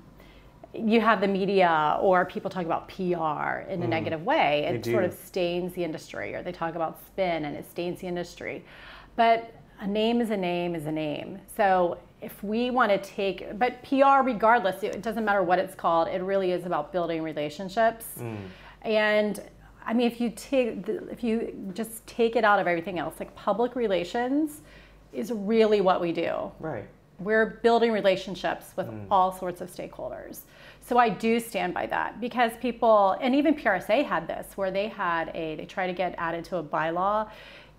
[0.74, 3.88] you have the media or people talk about PR in a mm.
[3.88, 4.64] negative way.
[4.64, 8.06] It sort of stains the industry, or they talk about spin and it stains the
[8.06, 8.64] industry.
[9.16, 11.40] But a name is a name is a name.
[11.56, 16.08] So if we want to take, but PR, regardless, it doesn't matter what it's called,
[16.08, 18.06] it really is about building relationships.
[18.18, 18.36] Mm.
[18.82, 19.42] And
[19.84, 23.34] I mean, if you take, if you just take it out of everything else, like
[23.34, 24.60] public relations
[25.12, 26.50] is really what we do.
[26.60, 26.84] Right.
[27.18, 29.04] We're building relationships with mm.
[29.10, 30.40] all sorts of stakeholders.
[30.80, 34.88] So I do stand by that because people, and even PRSA had this, where they
[34.88, 37.28] had a, they try to get added to a bylaw,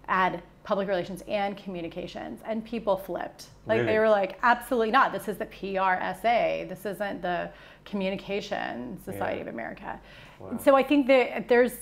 [0.07, 3.91] add public relations and communications and people flipped like really?
[3.91, 7.49] they were like absolutely not this is the prsa this isn't the
[7.86, 9.41] communication society yeah.
[9.41, 9.99] of america
[10.39, 10.57] wow.
[10.64, 11.74] so i think that there's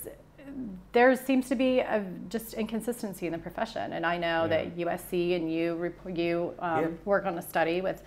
[0.91, 4.47] there seems to be a just inconsistency in the profession and i know yeah.
[4.47, 6.87] that usc and you you um, yeah.
[7.05, 8.01] work on a study with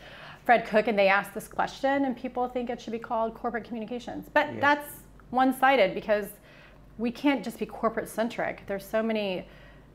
[0.44, 3.64] fred cook and they asked this question and people think it should be called corporate
[3.64, 4.88] communications but that's
[5.30, 6.26] one-sided because
[6.98, 9.46] we can't just be corporate centric there's so many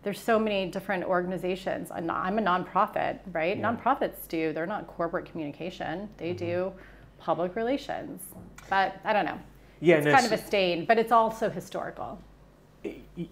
[0.03, 1.91] there's so many different organizations.
[1.91, 3.57] I'm a nonprofit, right?
[3.57, 3.71] Yeah.
[3.71, 6.45] Nonprofits do, they're not corporate communication, they mm-hmm.
[6.45, 6.73] do
[7.19, 8.21] public relations.
[8.69, 9.39] But I don't know.
[9.81, 12.21] Yeah, it's no, kind so of a stain, but it's also historical.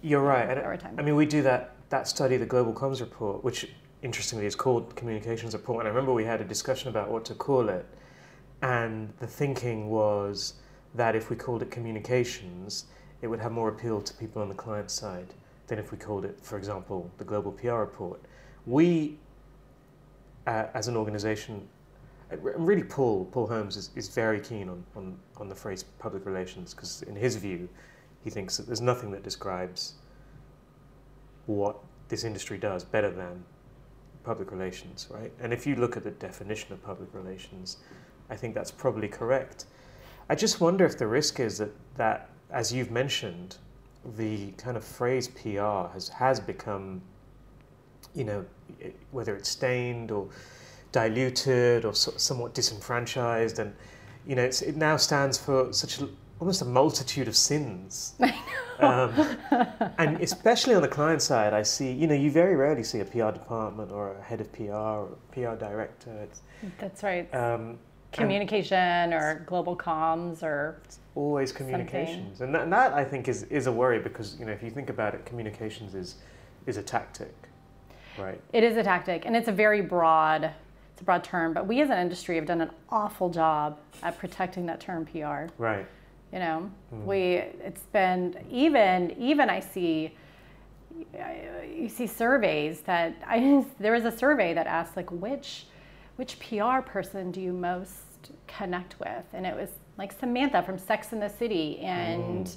[0.02, 0.58] You're right.
[0.58, 0.96] Over time.
[0.98, 3.68] I mean, we do that, that study, the Global Comms Report, which
[4.02, 5.80] interestingly is called Communications Report.
[5.80, 7.86] And I remember we had a discussion about what to call it.
[8.60, 10.54] And the thinking was
[10.94, 12.86] that if we called it communications,
[13.22, 15.34] it would have more appeal to people on the client side
[15.68, 18.20] than if we called it, for example, the Global PR Report.
[18.66, 19.18] We,
[20.46, 21.66] uh, as an organization,
[22.30, 26.26] and really Paul, Paul Holmes is, is very keen on, on, on the phrase public
[26.26, 27.68] relations because in his view,
[28.24, 29.94] he thinks that there's nothing that describes
[31.46, 31.76] what
[32.08, 33.42] this industry does better than
[34.24, 35.32] public relations, right?
[35.40, 37.78] And if you look at the definition of public relations,
[38.28, 39.66] I think that's probably correct.
[40.28, 43.56] I just wonder if the risk is that, that as you've mentioned,
[44.16, 47.02] the kind of phrase PR has, has become,
[48.14, 48.44] you know,
[49.10, 50.28] whether it's stained or
[50.92, 53.74] diluted or so, somewhat disenfranchised, and
[54.26, 58.14] you know, it now stands for such a, almost a multitude of sins.
[58.80, 59.12] Um,
[59.98, 63.04] and especially on the client side, I see, you know, you very rarely see a
[63.04, 66.12] PR department or a head of PR or PR director.
[66.22, 66.42] It's,
[66.78, 67.34] That's right.
[67.34, 67.80] Um,
[68.12, 70.80] communication or global comms or
[71.14, 72.40] always communications.
[72.40, 74.70] And that, and that, i think is, is a worry because you know if you
[74.70, 76.16] think about it communications is
[76.66, 77.34] is a tactic
[78.18, 78.40] right?
[78.52, 80.44] It is a tactic and it's a very broad
[80.92, 84.18] it's a broad term but we as an industry have done an awful job at
[84.18, 85.86] protecting that term pr right.
[86.32, 86.70] You know?
[86.94, 87.04] Mm.
[87.04, 87.22] we
[87.64, 90.14] it's been even even i see
[91.74, 95.66] you see surveys that i there was a survey that asked like which
[96.18, 99.24] which PR person do you most connect with?
[99.32, 102.56] And it was like Samantha from Sex in the City and mm,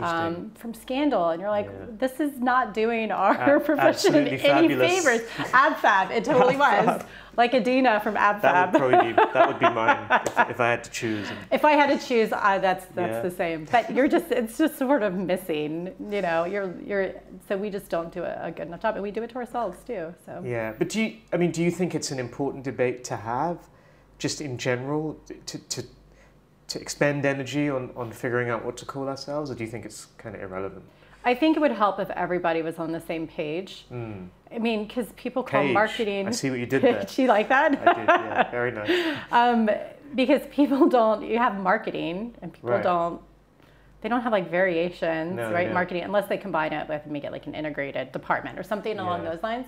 [0.00, 1.30] um, from Scandal.
[1.30, 1.86] And you're like, yeah.
[1.98, 5.04] this is not doing our profession any fabulous.
[5.04, 5.28] favors.
[5.52, 7.02] AbFab, it totally was.
[7.36, 8.42] Like Edina from AbFab.
[8.42, 11.26] That would probably be, that would be mine if, if I had to choose.
[11.50, 13.22] If I had to choose, uh, that's that's yeah.
[13.22, 13.66] the same.
[13.70, 15.92] But you're just it's just sort of missing.
[16.10, 17.14] You know, you're you're
[17.48, 19.36] so we just don't do a, a good enough job, and we do it to
[19.36, 20.14] ourselves too.
[20.24, 21.16] So yeah, but do you?
[21.32, 23.58] I mean, do you think it's an important debate to have,
[24.18, 25.84] just in general, to to
[26.74, 29.84] to expend energy on on figuring out what to call ourselves, or do you think
[29.84, 30.84] it's kind of irrelevant?
[31.24, 33.86] I think it would help if everybody was on the same page.
[33.90, 34.28] Mm.
[34.52, 35.72] I mean, because people call page.
[35.72, 36.28] marketing.
[36.28, 37.00] I see what you did there.
[37.06, 37.72] did you like that?
[37.72, 38.06] I did.
[38.06, 39.18] Yeah, very nice.
[39.32, 39.70] um,
[40.14, 41.22] because people don't.
[41.22, 42.82] You have marketing, and people right.
[42.82, 43.22] don't
[44.04, 45.72] they don't have like variations, no, right?
[45.72, 49.22] Marketing, unless they combine it with make it like an integrated department or something along
[49.22, 49.30] yeah.
[49.30, 49.66] those lines.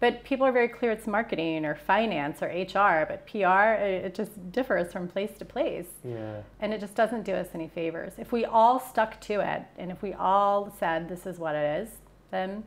[0.00, 4.52] But people are very clear it's marketing or finance or HR, but PR, it just
[4.52, 5.88] differs from place to place.
[6.04, 6.42] Yeah.
[6.60, 8.12] And it just doesn't do us any favors.
[8.16, 11.82] If we all stuck to it and if we all said this is what it
[11.82, 11.88] is,
[12.30, 12.62] then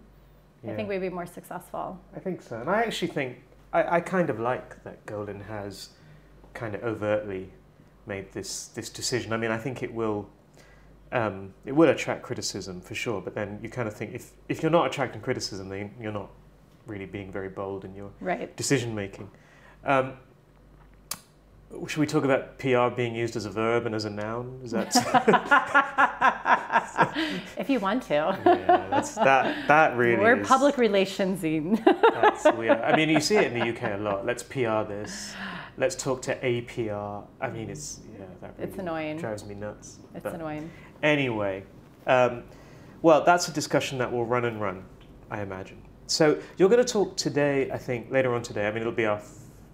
[0.63, 0.73] yeah.
[0.73, 1.99] I think we'd be more successful.
[2.15, 2.59] I think so.
[2.59, 3.38] And I actually think,
[3.71, 5.89] I, I kind of like that Golin has
[6.53, 7.49] kind of overtly
[8.07, 9.32] made this, this decision.
[9.32, 10.27] I mean, I think it will
[11.13, 13.21] um, it will attract criticism for sure.
[13.21, 16.29] But then you kind of think if if you're not attracting criticism, then you're not
[16.91, 18.55] really being very bold in your right.
[18.57, 19.29] decision making.
[19.85, 20.13] Um,
[21.87, 24.59] should we talk about PR being used as a verb and as a noun?
[24.61, 24.93] Is that
[27.57, 28.13] if you want to?
[28.45, 30.21] yeah, that's, that that really.
[30.21, 31.81] We're is, public relationsing.
[31.85, 32.79] that's weird.
[32.81, 34.25] I mean, you see it in the UK a lot.
[34.25, 35.33] Let's PR this.
[35.77, 37.23] Let's talk to APR.
[37.39, 39.17] I mean, it's yeah, that really it's annoying.
[39.17, 39.99] Drives me nuts.
[40.13, 40.69] It's but annoying.
[41.01, 41.63] Anyway,
[42.05, 42.43] um,
[43.01, 44.83] well, that's a discussion that will run and run,
[45.31, 45.80] I imagine.
[46.12, 48.68] So you're going to talk today, I think, later on today.
[48.68, 49.22] I mean, it'll be our,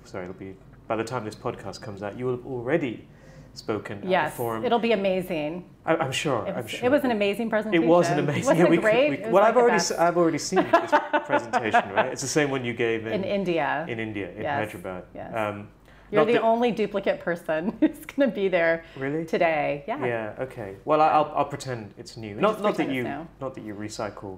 [0.04, 0.56] sorry, it'll be
[0.88, 3.08] by the time this podcast comes out, you will have already
[3.56, 4.64] spoken yes, at the forum.
[4.64, 5.68] it'll be amazing.
[5.84, 6.44] I, am sure.
[6.44, 6.86] Was, I'm sure.
[6.86, 7.84] It was an amazing presentation.
[7.84, 8.46] It was an amazing.
[8.46, 9.10] Wasn't yeah, we, great?
[9.10, 10.92] We, well, like I've already, I've already seen this
[11.26, 12.12] presentation, right?
[12.12, 13.88] It's the same one you gave in, in India.
[13.90, 14.72] In India, in yes.
[14.72, 15.06] Hyderabad.
[15.16, 15.36] Yes.
[15.36, 15.70] Um,
[16.12, 18.86] You're the, the, only duplicate person who's going to be there.
[18.96, 19.26] Really?
[19.26, 20.06] Today, yeah.
[20.06, 20.36] Yeah.
[20.42, 20.76] Okay.
[20.86, 22.36] Well, I'll, I'll pretend it's new.
[22.36, 23.06] Not, not that you,
[23.42, 24.38] not that you recycle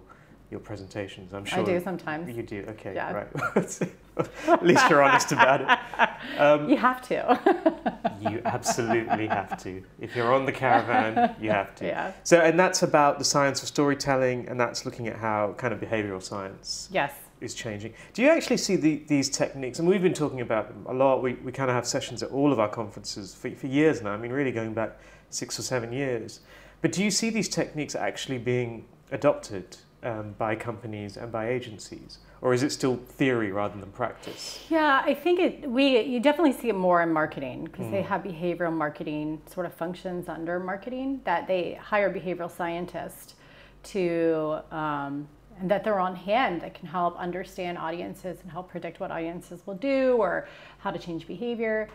[0.49, 1.33] your presentations.
[1.33, 2.35] I'm sure I do sometimes.
[2.35, 2.65] You do.
[2.69, 2.95] Okay.
[2.95, 3.11] Yeah.
[3.11, 3.81] Right.
[4.47, 5.79] At least you're honest about it.
[6.37, 8.13] Um, you have to.
[8.21, 9.83] you absolutely have to.
[9.99, 11.85] If you're on the caravan, you have to.
[11.85, 12.13] Yeah.
[12.23, 15.79] So, and that's about the science of storytelling, and that's looking at how kind of
[15.79, 16.87] behavioral science.
[16.91, 17.13] Yes.
[17.41, 17.93] Is changing.
[18.13, 19.79] Do you actually see the, these techniques?
[19.79, 21.23] And we've been talking about them a lot.
[21.23, 24.11] We, we kind of have sessions at all of our conferences for, for years now.
[24.11, 24.97] I mean, really going back
[25.29, 26.41] six or seven years.
[26.81, 32.19] But do you see these techniques actually being adopted um, by companies and by agencies?
[32.41, 34.65] Or is it still theory rather than practice?
[34.69, 35.69] Yeah, I think it.
[35.69, 37.91] We you definitely see it more in marketing because mm.
[37.91, 43.35] they have behavioral marketing sort of functions under marketing that they hire behavioral scientists
[43.83, 45.27] to um,
[45.59, 49.61] and that they're on hand that can help understand audiences and help predict what audiences
[49.65, 50.47] will do or
[50.77, 51.89] how to change behavior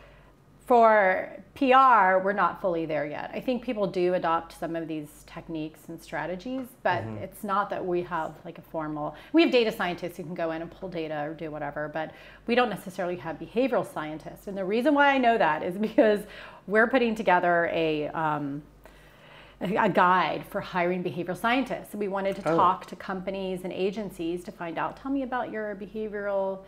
[0.67, 3.31] for PR, we're not fully there yet.
[3.35, 7.19] I think people do adopt some of these techniques and strategies, but mm-hmm.
[7.19, 9.15] it's not that we have like a formal.
[9.33, 12.13] We have data scientists who can go in and pull data or do whatever, but
[12.47, 14.47] we don't necessarily have behavioral scientists.
[14.47, 16.21] And the reason why I know that is because
[16.67, 18.63] we're putting together a um,
[19.61, 21.95] a guide for hiring behavioral scientists.
[21.95, 22.57] We wanted to oh.
[22.57, 24.97] talk to companies and agencies to find out.
[24.97, 26.61] Tell me about your behavioral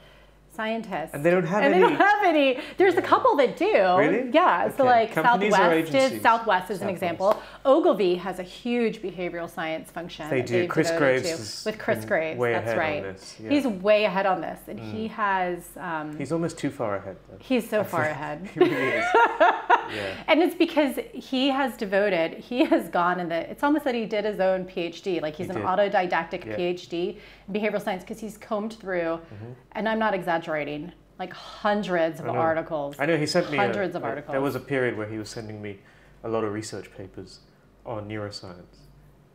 [0.57, 1.11] scientists.
[1.13, 1.83] And they don't have and any.
[1.83, 2.61] they don't have any.
[2.77, 3.67] There's a couple that do.
[3.67, 4.31] Really?
[4.33, 4.65] Yeah.
[4.67, 4.77] Okay.
[4.77, 6.83] So like Companies Southwest Southwest is Southwest.
[6.83, 7.43] an example.
[7.65, 10.29] Ogilvy has a huge behavioral science function.
[10.31, 10.67] They do.
[10.67, 12.39] Chris Graves with Chris Graves.
[12.39, 13.05] Way that's ahead right.
[13.05, 13.37] On this.
[13.43, 13.51] Yeah.
[13.51, 14.93] He's way ahead on this, and mm.
[14.93, 15.69] he has.
[15.77, 17.17] Um, he's almost too far ahead.
[17.29, 17.37] Though.
[17.41, 18.49] He's so far ahead.
[18.55, 19.05] he really is.
[19.15, 20.25] yeah.
[20.27, 22.35] And it's because he has devoted.
[22.35, 23.51] He has gone in the.
[23.51, 25.21] It's almost that he did his own PhD.
[25.21, 25.67] Like he's he an did.
[25.67, 26.57] autodidactic Yeah.
[26.57, 27.19] PhD
[27.51, 29.53] behavioral science because he's combed through, Mm-hmm.
[29.73, 32.97] and I'm not exaggerating like hundreds of I articles.
[32.99, 34.33] I know he sent me hundreds a, of articles.
[34.33, 35.79] There was a period where he was sending me
[36.25, 37.41] a lot of research papers
[37.87, 38.81] on neuroscience,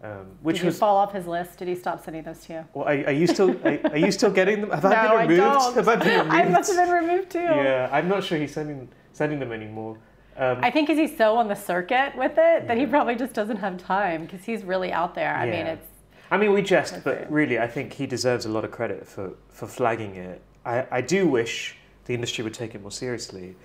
[0.04, 0.78] um, which Did you was.
[0.80, 1.58] fall off his list?
[1.58, 2.66] Did he stop sending those to you?
[2.74, 4.72] Well, are, are you still are, are you still getting them?
[4.72, 5.42] Have no, I been removed?
[5.42, 5.76] I don't.
[5.76, 6.34] Have I been removed?
[6.36, 7.40] I must have been removed too.
[7.40, 9.98] Yeah, I'm not sure he's sending sending them anymore.
[10.38, 13.34] Um, I think because he's so on the circuit with it that he probably just
[13.34, 15.36] doesn't have time because he's really out there.
[15.36, 15.86] I mean, it's
[16.32, 19.06] I mean, we jest, That's but really, I think he deserves a lot of credit
[19.06, 20.42] for, for flagging it.
[20.66, 21.76] I, I do wish
[22.06, 23.58] the industry would take it more seriously,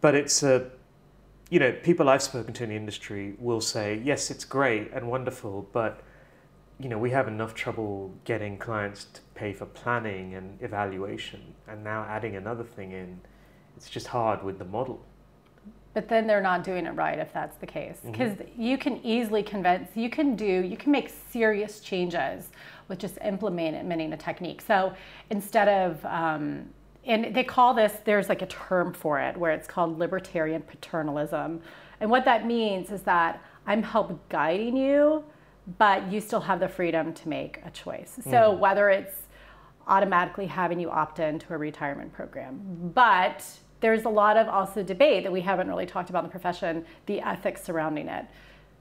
[0.00, 0.70] but it's a,
[1.50, 5.10] you know, people I've spoken to in the industry will say, yes, it's great and
[5.10, 6.00] wonderful, but,
[6.78, 11.84] you know, we have enough trouble getting clients to pay for planning and evaluation, and
[11.84, 13.20] now adding another thing in,
[13.76, 15.04] it's just hard with the model.
[15.92, 17.96] But then they're not doing it right if that's the case.
[17.98, 18.12] Mm-hmm.
[18.12, 22.50] Because you can easily convince, you can do, you can make serious changes
[22.86, 24.60] with just implementing a technique.
[24.60, 24.94] So
[25.30, 26.68] instead of, um,
[27.04, 31.60] and they call this, there's like a term for it where it's called libertarian paternalism.
[32.00, 35.24] And what that means is that I'm help guiding you,
[35.78, 38.18] but you still have the freedom to make a choice.
[38.28, 39.22] So whether it's
[39.86, 42.60] automatically having you opt into a retirement program.
[42.94, 43.44] But
[43.80, 46.84] there's a lot of also debate that we haven't really talked about in the profession,
[47.06, 48.26] the ethics surrounding it.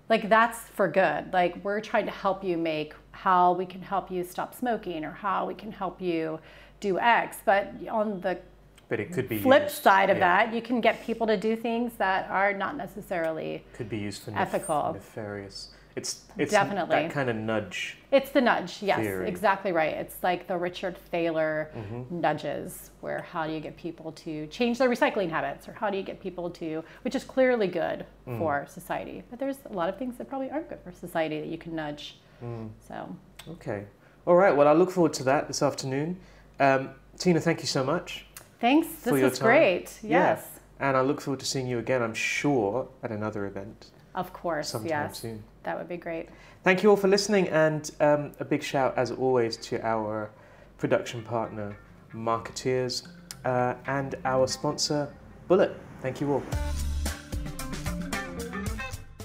[0.10, 1.32] Like that's for good.
[1.32, 5.12] Like we're trying to help you make how we can help you stop smoking or
[5.12, 6.40] how we can help you
[6.80, 7.38] do X.
[7.46, 8.40] But on the
[8.88, 11.38] But it could be flip used, side of yeah, that, you can get people to
[11.38, 14.94] do things that are not necessarily could be used for ethical.
[14.94, 16.96] nefarious It's it's Definitely.
[16.96, 17.98] that kind of nudge.
[18.12, 19.28] It's the nudge, yes, theory.
[19.28, 19.94] exactly right.
[19.94, 22.22] It's like the Richard Thaler mm-hmm.
[22.22, 25.98] nudges, where how do you get people to change their recycling habits, or how do
[25.98, 28.38] you get people to, which is clearly good mm.
[28.38, 29.24] for society.
[29.30, 31.76] But there's a lot of things that probably aren't good for society that you can
[31.76, 32.20] nudge.
[32.44, 32.70] Mm.
[32.88, 33.16] So
[33.48, 33.86] Okay.
[34.26, 34.56] All right.
[34.56, 36.20] Well, I look forward to that this afternoon.
[36.60, 38.26] Um, Tina, thank you so much.
[38.60, 38.88] thanks.
[39.04, 39.48] This was time.
[39.48, 40.00] great.
[40.02, 40.10] Yeah.
[40.10, 40.46] Yes,
[40.80, 42.02] And I look forward to seeing you again.
[42.02, 43.88] I'm sure at another event
[44.20, 44.70] of course.
[44.70, 45.44] sometime yes, soon.
[45.64, 46.30] that would be great.
[46.64, 50.30] Thank you all for listening, and um, a big shout, as always, to our
[50.78, 51.78] production partner,
[52.14, 53.08] Markettiers,
[53.46, 55.12] uh, and our sponsor,
[55.50, 55.74] Bulleit.
[56.02, 56.44] Thank you all.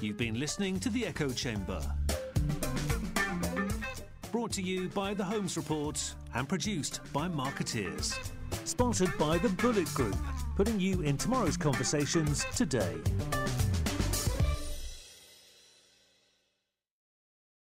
[0.01, 1.80] You've been listening to The Echo Chamber.
[4.30, 8.18] Brought to you by The Holmes Report and produced by Markettiers.
[8.64, 10.16] Sponsored by the Bulleit Group,
[10.57, 12.95] putting you in tomorrow's conversations today.